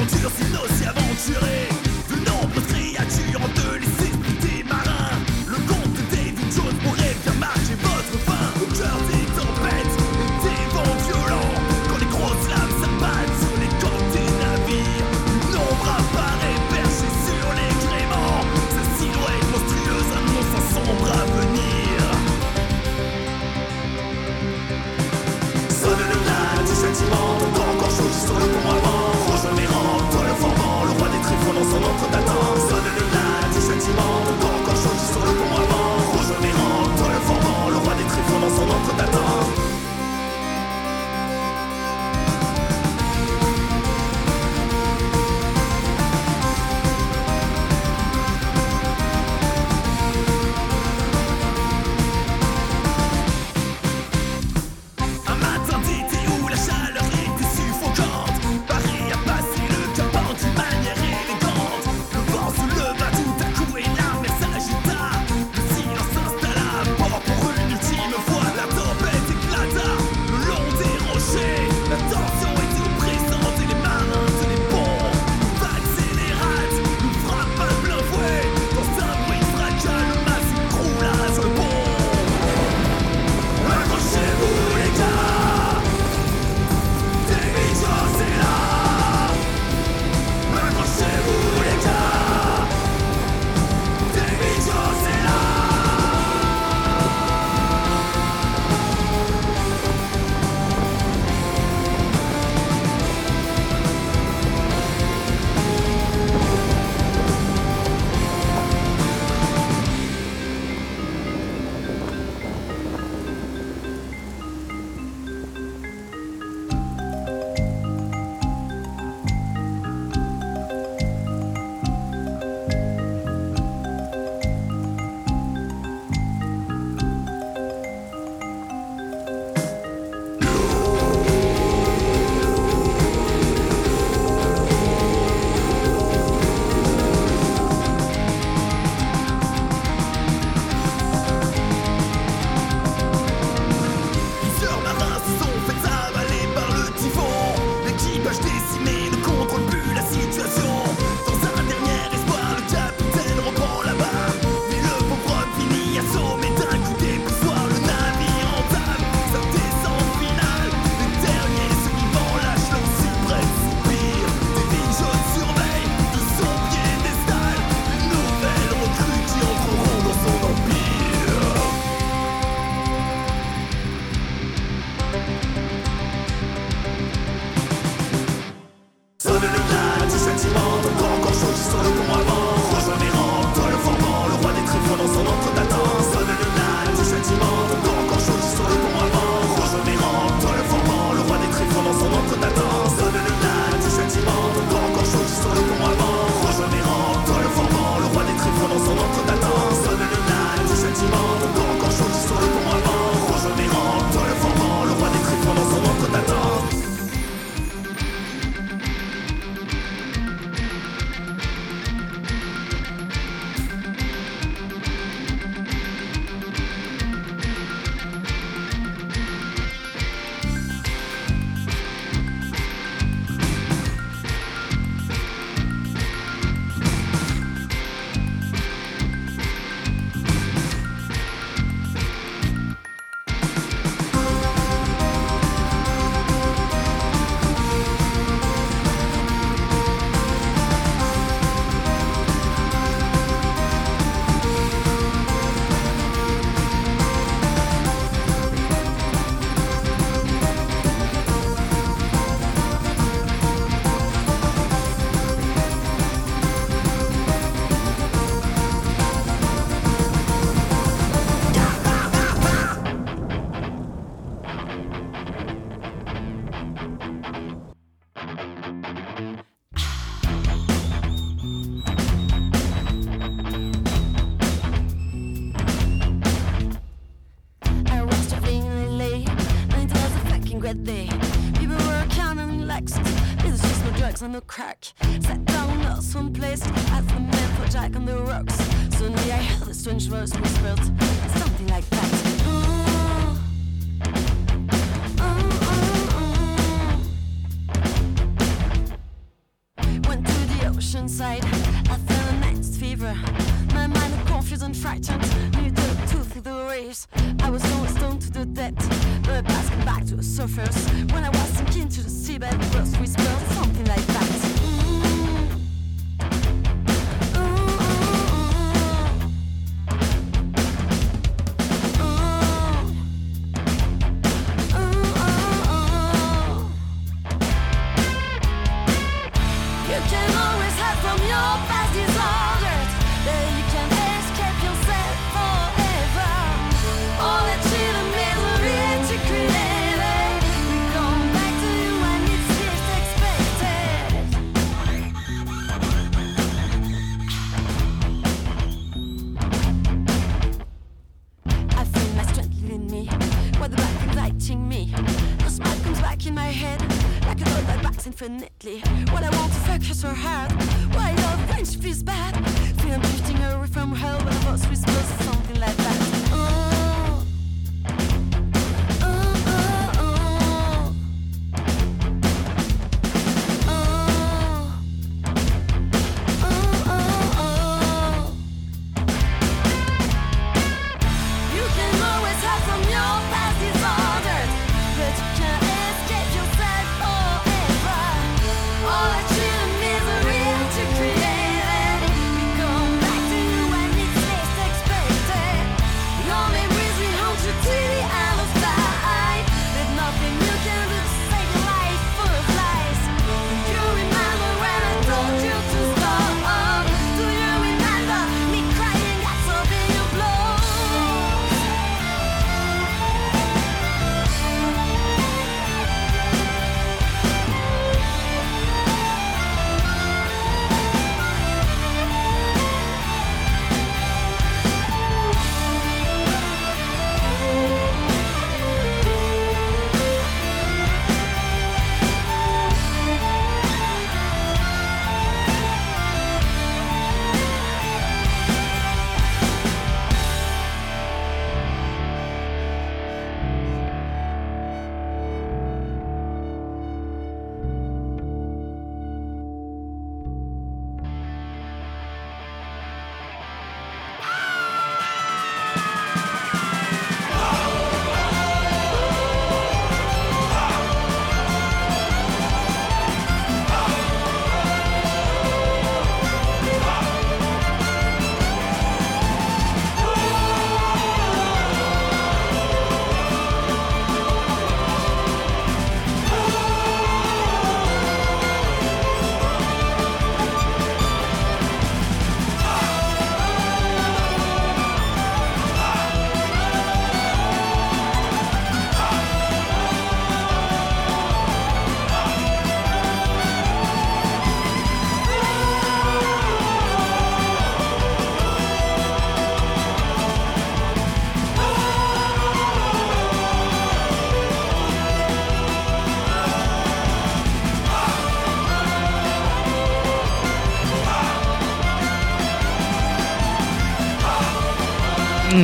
Aventure 0.00 0.30
si 0.30 0.44
nous 0.44 0.66
s'y 0.76 1.89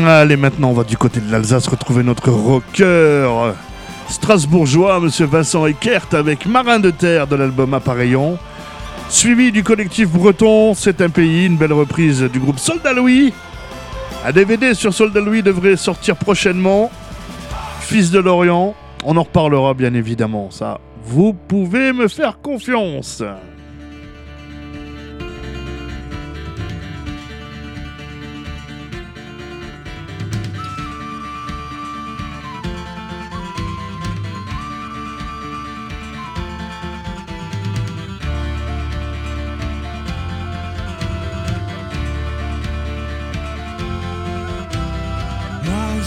Allez, 0.08 0.36
maintenant, 0.36 0.70
on 0.70 0.72
va 0.72 0.84
du 0.84 0.96
côté 0.96 1.18
de 1.18 1.32
l'Alsace 1.32 1.66
retrouver 1.66 2.04
notre 2.04 2.30
rocker 2.30 3.28
strasbourgeois, 4.08 5.00
monsieur 5.00 5.26
Vincent 5.26 5.66
Eckert, 5.66 6.06
avec 6.12 6.46
Marin 6.46 6.78
de 6.78 6.90
Terre 6.90 7.26
de 7.26 7.34
l'album 7.34 7.74
Appareillon. 7.74 8.38
Suivi 9.08 9.50
du 9.50 9.64
collectif 9.64 10.08
breton, 10.08 10.74
c'est 10.74 11.00
un 11.00 11.10
pays, 11.10 11.46
une 11.46 11.56
belle 11.56 11.72
reprise 11.72 12.22
du 12.22 12.38
groupe 12.38 12.60
Soldat 12.60 12.92
Louis. 12.92 13.32
Un 14.24 14.30
DVD 14.30 14.74
sur 14.74 14.94
Soldat 14.94 15.20
Louis 15.20 15.42
devrait 15.42 15.76
sortir 15.76 16.14
prochainement. 16.14 16.88
Fils 17.80 18.12
de 18.12 18.20
l'Orient, 18.20 18.76
on 19.04 19.16
en 19.16 19.24
reparlera 19.24 19.74
bien 19.74 19.92
évidemment, 19.92 20.52
ça. 20.52 20.78
Vous 21.04 21.32
pouvez 21.32 21.92
me 21.92 22.06
faire 22.06 22.38
confiance. 22.40 23.24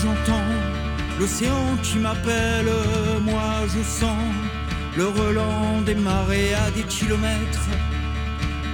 j'entends. 0.01 0.53
L'océan 1.19 1.77
qui 1.83 1.97
m'appelle, 1.97 2.71
moi 3.21 3.67
je 3.73 3.83
sens 3.83 4.33
le 4.97 5.07
relent 5.07 5.81
des 5.85 5.95
marées 5.95 6.53
à 6.53 6.71
des 6.71 6.83
kilomètres, 6.83 7.69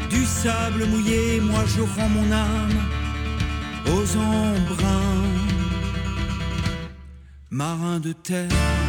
du 0.10 0.24
sable 0.26 0.86
mouillé, 0.86 1.40
moi 1.42 1.64
je 1.66 1.82
rends 1.82 2.10
mon 2.10 2.32
âme 2.32 2.80
aux 3.88 4.18
embruns, 4.18 5.24
marins 7.50 8.00
de 8.00 8.14
terre. 8.14 8.85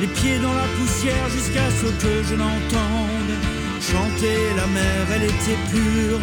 les 0.00 0.06
pieds 0.06 0.38
dans 0.38 0.52
la 0.52 0.68
poussière 0.76 1.28
jusqu'à 1.30 1.68
ce 1.70 1.86
que 2.02 2.22
je 2.28 2.34
l'entende. 2.34 3.34
Chanter 3.80 4.38
la 4.56 4.66
mer, 4.66 5.06
elle 5.14 5.24
était 5.24 5.60
pure, 5.70 6.20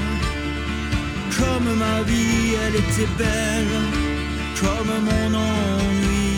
comme 1.37 1.77
ma 1.77 2.01
vie, 2.03 2.55
elle 2.65 2.75
était 2.75 3.11
belle, 3.17 3.75
comme 4.59 4.93
mon 5.09 5.37
ennui, 5.37 6.35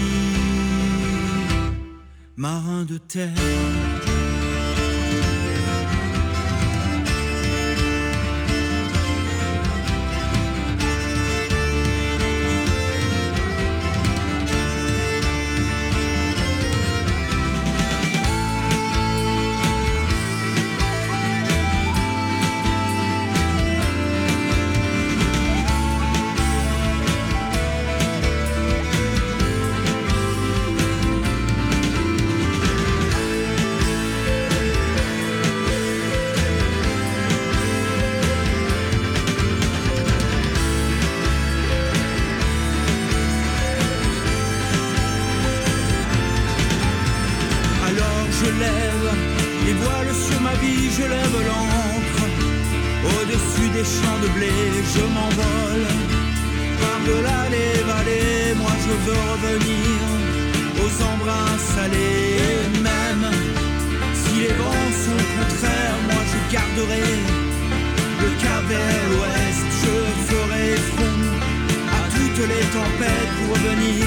marin 2.36 2.84
de 2.86 2.98
terre. 2.98 4.07
s'embrasse 60.98 61.78
à 61.84 61.88
les 61.88 62.82
mêmes. 62.88 63.32
Si 64.20 64.34
les 64.42 64.54
vents 64.60 64.92
sont 65.06 65.24
contraires, 65.36 66.00
moi 66.08 66.22
je 66.32 66.40
garderai 66.54 67.10
le 68.22 68.30
cap 68.42 68.64
vers 68.72 69.04
l'ouest. 69.12 69.66
Je 69.82 69.96
ferai 70.30 70.68
front 70.92 71.22
à 72.00 72.04
toutes 72.16 72.46
les 72.52 72.66
tempêtes 72.78 73.32
pour 73.38 73.48
revenir 73.56 74.06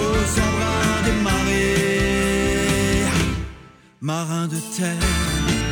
aux 0.00 0.24
embruns 0.46 1.00
des 1.06 1.18
marées. 1.26 1.86
Marin 4.00 4.46
de 4.46 4.60
terre. 4.76 5.65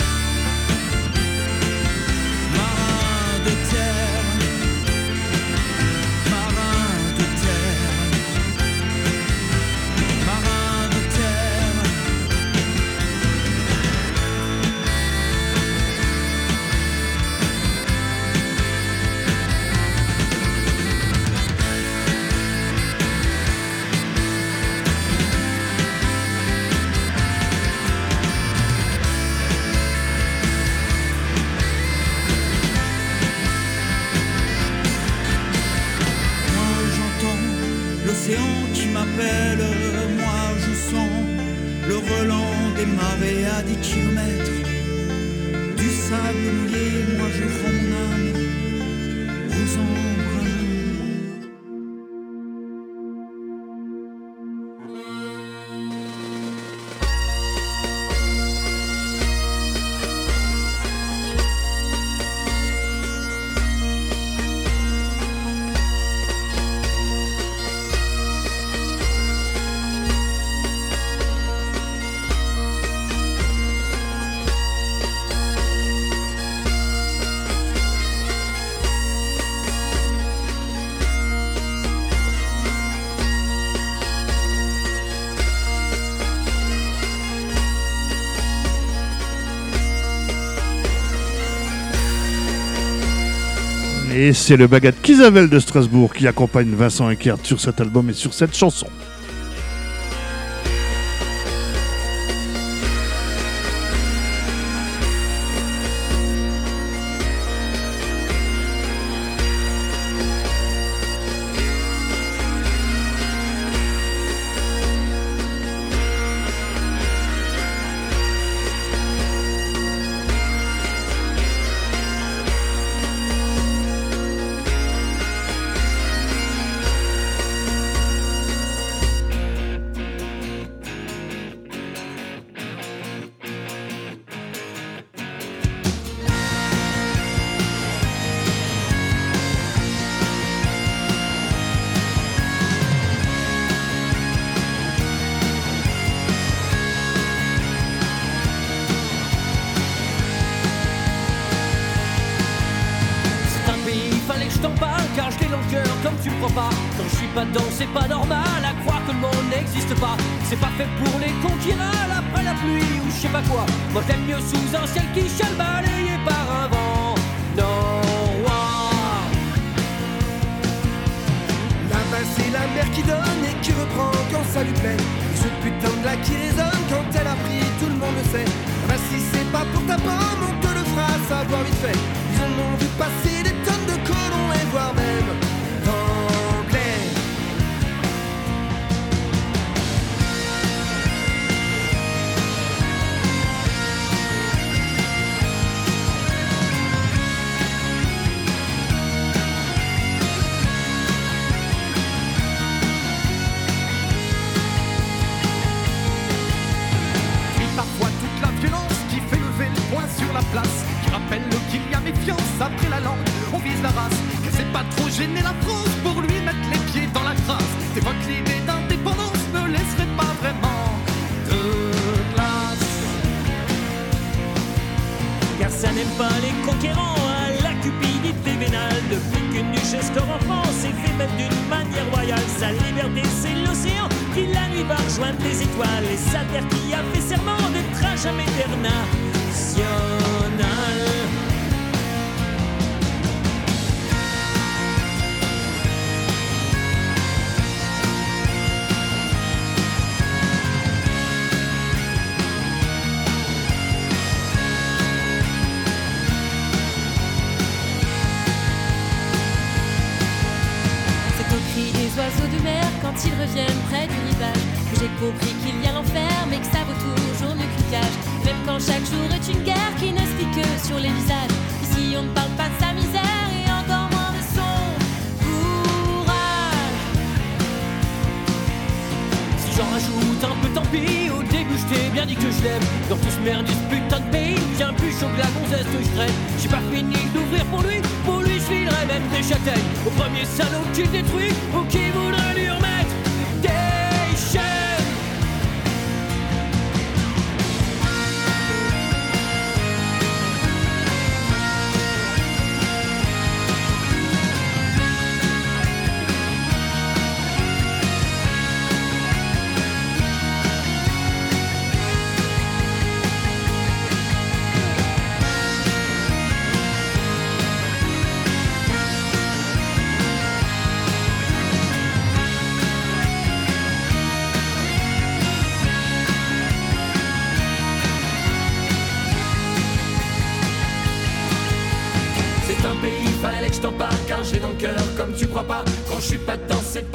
Et 94.17 94.33
c'est 94.33 94.57
le 94.57 94.69
bagat 94.69 94.93
Kisabel 94.93 95.49
de 95.49 95.59
Strasbourg 95.59 96.15
qui 96.15 96.29
accompagne 96.29 96.73
Vincent 96.73 97.11
Eckert 97.11 97.39
sur 97.43 97.59
cet 97.59 97.81
album 97.81 98.11
et 98.11 98.12
sur 98.12 98.33
cette 98.33 98.55
chanson. 98.55 98.87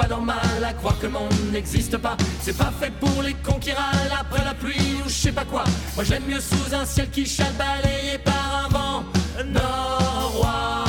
Normal 0.09 0.63
à 0.67 0.73
croire 0.73 0.97
que 0.99 1.05
le 1.05 1.13
monde 1.13 1.31
n'existe 1.53 1.97
pas. 1.97 2.17
C'est 2.41 2.57
pas 2.57 2.73
fait 2.79 2.91
pour 2.99 3.21
les 3.21 3.35
conquérants 3.35 3.79
après 4.19 4.43
la 4.43 4.53
pluie 4.55 4.95
ou 5.05 5.07
je 5.07 5.13
sais 5.13 5.31
pas 5.31 5.45
quoi. 5.45 5.63
Moi 5.95 6.03
j'aime 6.03 6.23
mieux 6.27 6.41
sous 6.41 6.73
un 6.73 6.85
ciel 6.85 7.09
qui 7.11 7.25
chale 7.25 7.53
balayé 7.53 8.17
par 8.17 8.65
un 8.65 8.69
vent 8.69 9.03
norois. 9.45 10.83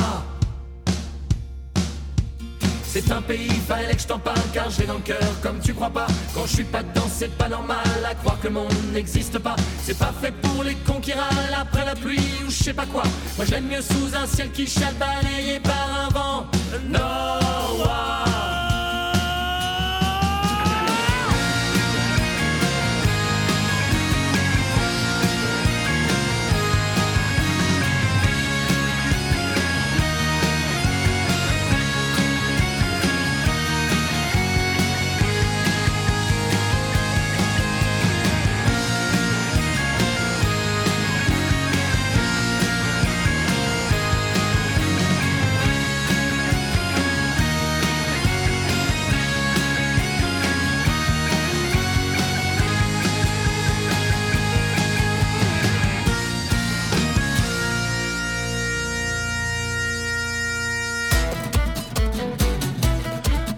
C'est 2.83 3.09
un 3.11 3.21
pays, 3.21 3.61
fallait 3.67 3.95
que 3.95 4.01
je 4.01 4.07
t'en 4.07 4.19
parle 4.19 4.41
car 4.51 4.69
j'ai 4.69 4.85
dans 4.85 4.95
le 4.95 4.99
cœur 4.99 5.41
comme 5.41 5.59
tu 5.59 5.73
crois 5.73 5.91
pas. 5.91 6.07
Quand 6.33 6.45
je 6.45 6.55
suis 6.55 6.63
pas 6.63 6.83
dedans, 6.83 7.07
c'est 7.09 7.31
pas 7.37 7.47
normal 7.47 7.77
à 8.09 8.15
croire 8.15 8.39
que 8.41 8.47
le 8.47 8.53
monde 8.53 8.73
n'existe 8.91 9.37
pas. 9.39 9.55
C'est 9.83 9.97
pas 9.97 10.11
fait 10.19 10.31
pour 10.31 10.63
les 10.63 10.75
conquérants 10.75 11.37
après 11.57 11.85
la 11.85 11.95
pluie 11.95 12.19
ou 12.45 12.49
je 12.49 12.63
sais 12.63 12.73
pas 12.73 12.87
quoi. 12.87 13.03
Moi 13.37 13.45
j'aime 13.45 13.67
mieux 13.67 13.81
sous 13.81 14.15
un 14.15 14.25
ciel 14.25 14.51
qui 14.51 14.65
chale 14.65 14.95
balayé 14.95 15.59
par 15.59 15.87
un 16.05 16.09
vent 16.09 16.47
norois. 16.89 18.40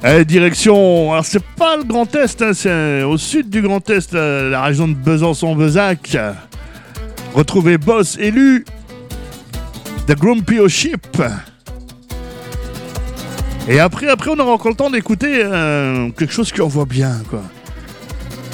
Allez, 0.06 0.26
direction. 0.26 1.14
Alors, 1.14 1.26
c'est 1.26 1.42
pas 1.42 1.78
le 1.78 1.86
Grand 1.86 2.14
Est, 2.14 2.42
hein, 2.42 2.52
c'est 2.54 3.04
au 3.04 3.18
sud 3.18 3.50
du 3.50 3.62
Grand 3.62 3.90
Est, 3.90 4.14
euh, 4.14 4.50
la 4.50 4.64
région 4.64 4.90
de 4.90 4.96
Besançon-Bezac. 4.96 6.18
Retrouvez 7.34 7.78
Boss 7.78 8.18
élu 8.20 8.66
The 10.06 10.16
Grumpy 10.16 10.60
au 10.60 10.68
Ship. 10.68 11.08
Et 13.70 13.80
après, 13.80 14.10
après, 14.10 14.30
on 14.30 14.40
aura 14.40 14.52
encore 14.52 14.72
le 14.72 14.76
temps 14.76 14.90
d'écouter 14.90 15.42
euh, 15.42 16.10
quelque 16.10 16.34
chose 16.34 16.52
qui 16.52 16.60
envoie 16.60 16.86
bien, 16.86 17.22
quoi. 17.30 17.42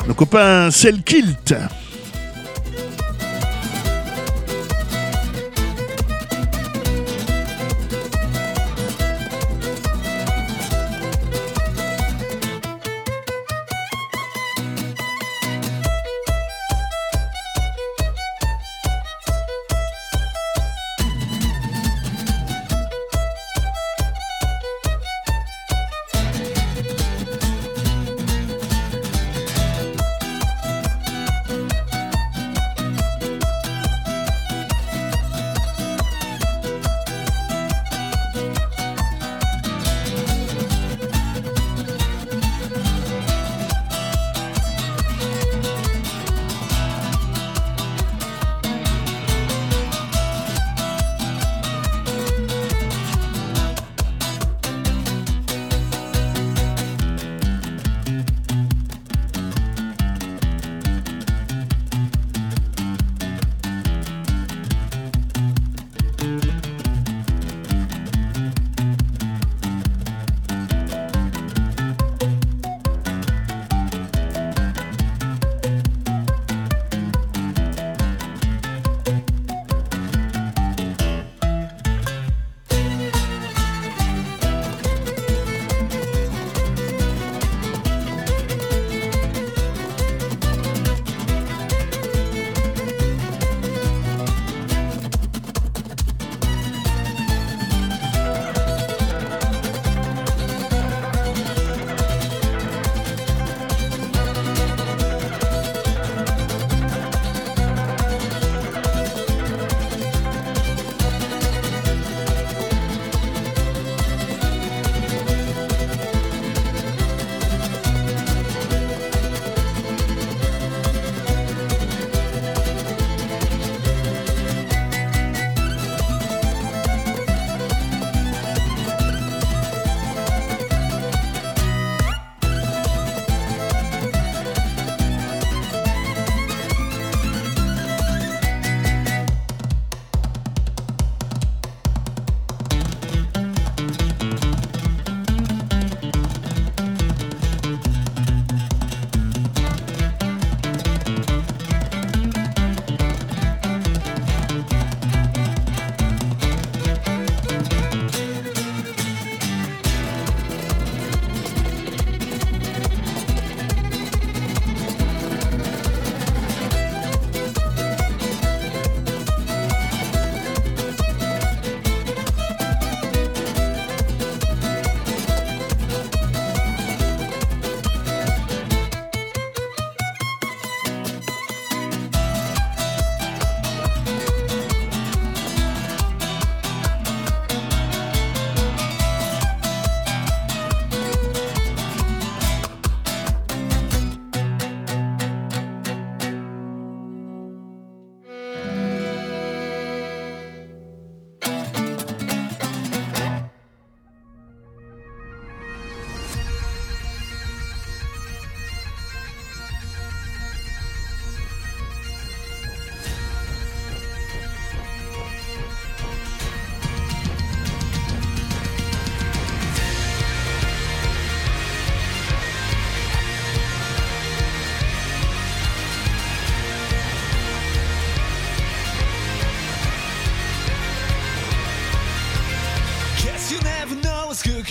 Nos 0.08 0.14
copains 0.14 0.70
Cell 0.70 1.02
Kilt. 1.02 1.56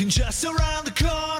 Just 0.09 0.44
around 0.44 0.86
the 0.86 0.90
corner. 0.90 1.38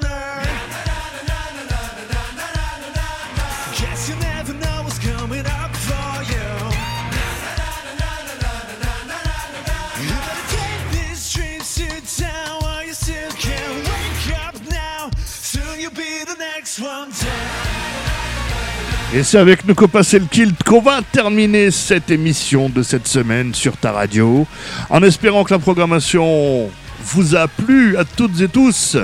Et 19.15 19.23
c'est 19.23 19.39
avec 19.39 19.65
nos 19.65 19.75
copains 19.75 20.03
C'est 20.03 20.19
le 20.19 20.27
Kilt 20.27 20.63
qu'on 20.63 20.83
va 20.83 21.01
terminer 21.11 21.71
cette 21.71 22.11
émission 22.11 22.69
de 22.69 22.83
cette 22.83 23.09
semaine 23.09 23.55
sur 23.55 23.77
ta 23.77 23.91
radio. 23.91 24.47
En 24.91 25.03
espérant 25.03 25.45
que 25.45 25.55
la 25.55 25.59
programmation 25.59 26.71
vous 27.03 27.37
a 27.37 27.49
plu 27.49 27.97
à 27.97 28.05
toutes 28.05 28.41
et 28.41 28.49
tous. 28.49 28.97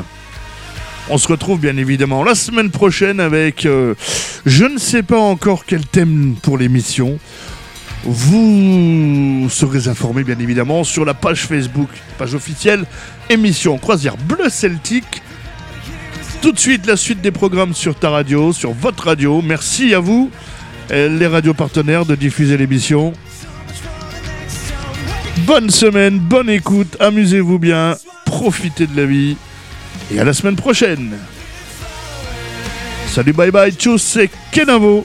On 1.10 1.18
se 1.18 1.28
retrouve 1.28 1.60
bien 1.60 1.76
évidemment 1.76 2.24
la 2.24 2.34
semaine 2.34 2.70
prochaine 2.70 3.20
avec 3.20 3.66
euh, 3.66 3.94
je 4.46 4.64
ne 4.64 4.78
sais 4.78 5.02
pas 5.02 5.18
encore 5.18 5.66
quel 5.66 5.84
thème 5.86 6.34
pour 6.40 6.56
l'émission. 6.56 7.18
Vous 8.04 9.48
serez 9.50 9.88
informés 9.88 10.24
bien 10.24 10.38
évidemment 10.38 10.84
sur 10.84 11.04
la 11.04 11.14
page 11.14 11.46
Facebook, 11.46 11.88
page 12.18 12.34
officielle, 12.34 12.84
émission 13.30 13.78
Croisière 13.78 14.16
Bleu 14.16 14.48
Celtique. 14.48 15.22
Tout 16.42 16.52
de 16.52 16.58
suite 16.58 16.86
la 16.86 16.96
suite 16.96 17.20
des 17.22 17.30
programmes 17.30 17.74
sur 17.74 17.94
ta 17.94 18.10
radio, 18.10 18.52
sur 18.52 18.72
votre 18.72 19.04
radio. 19.04 19.40
Merci 19.42 19.94
à 19.94 20.00
vous, 20.00 20.30
euh, 20.90 21.08
les 21.18 21.26
radios 21.26 21.54
partenaires, 21.54 22.04
de 22.04 22.14
diffuser 22.14 22.56
l'émission. 22.56 23.14
Bonne 25.38 25.68
semaine, 25.68 26.18
bonne 26.18 26.48
écoute, 26.48 26.96
amusez-vous 27.00 27.58
bien, 27.58 27.96
profitez 28.24 28.86
de 28.86 28.96
la 28.96 29.04
vie. 29.04 29.36
Et 30.12 30.18
à 30.18 30.24
la 30.24 30.32
semaine 30.32 30.56
prochaine. 30.56 31.18
Salut, 33.08 33.32
bye 33.32 33.50
bye, 33.50 33.72
tchuss, 33.72 34.02
c'est 34.02 34.30
Kenavo. 34.52 35.04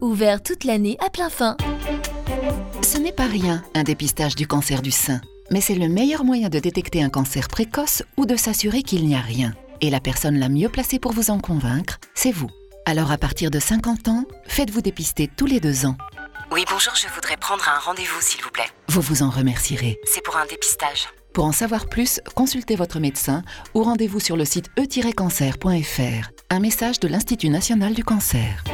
ouvert 0.00 0.42
toute 0.42 0.64
l'année 0.64 0.96
à 1.04 1.10
plein 1.10 1.30
fin. 1.30 1.56
Ce 2.82 2.98
n'est 2.98 3.12
pas 3.12 3.26
rien, 3.26 3.62
un 3.74 3.84
dépistage 3.84 4.34
du 4.34 4.46
cancer 4.46 4.82
du 4.82 4.90
sein. 4.90 5.20
Mais 5.50 5.60
c'est 5.60 5.74
le 5.74 5.88
meilleur 5.88 6.24
moyen 6.24 6.48
de 6.48 6.58
détecter 6.58 7.02
un 7.02 7.08
cancer 7.08 7.48
précoce 7.48 8.02
ou 8.16 8.26
de 8.26 8.36
s'assurer 8.36 8.82
qu'il 8.82 9.06
n'y 9.06 9.14
a 9.16 9.20
rien. 9.20 9.52
Et 9.80 9.90
la 9.90 10.00
personne 10.00 10.38
la 10.38 10.48
mieux 10.48 10.68
placée 10.68 10.98
pour 10.98 11.12
vous 11.12 11.30
en 11.30 11.38
convaincre, 11.38 11.98
c'est 12.14 12.32
vous. 12.32 12.50
Alors 12.86 13.10
à 13.10 13.18
partir 13.18 13.50
de 13.50 13.58
50 13.58 14.08
ans, 14.08 14.24
faites-vous 14.46 14.80
dépister 14.80 15.28
tous 15.28 15.46
les 15.46 15.60
deux 15.60 15.86
ans. 15.86 15.96
Oui, 16.52 16.64
bonjour, 16.68 16.94
je 16.96 17.06
voudrais 17.14 17.36
prendre 17.36 17.68
un 17.68 17.78
rendez-vous, 17.78 18.20
s'il 18.20 18.42
vous 18.42 18.50
plaît. 18.50 18.68
Vous 18.88 19.00
vous 19.00 19.22
en 19.22 19.30
remercierez. 19.30 19.98
C'est 20.04 20.22
pour 20.24 20.36
un 20.36 20.46
dépistage. 20.46 21.08
Pour 21.32 21.44
en 21.44 21.52
savoir 21.52 21.88
plus, 21.88 22.20
consultez 22.34 22.74
votre 22.74 22.98
médecin 22.98 23.42
ou 23.74 23.84
rendez-vous 23.84 24.18
sur 24.18 24.36
le 24.36 24.44
site 24.44 24.66
e-cancer.fr. 24.76 26.30
Un 26.50 26.58
message 26.58 26.98
de 26.98 27.06
l'Institut 27.06 27.50
national 27.50 27.94
du 27.94 28.02
cancer. 28.02 28.64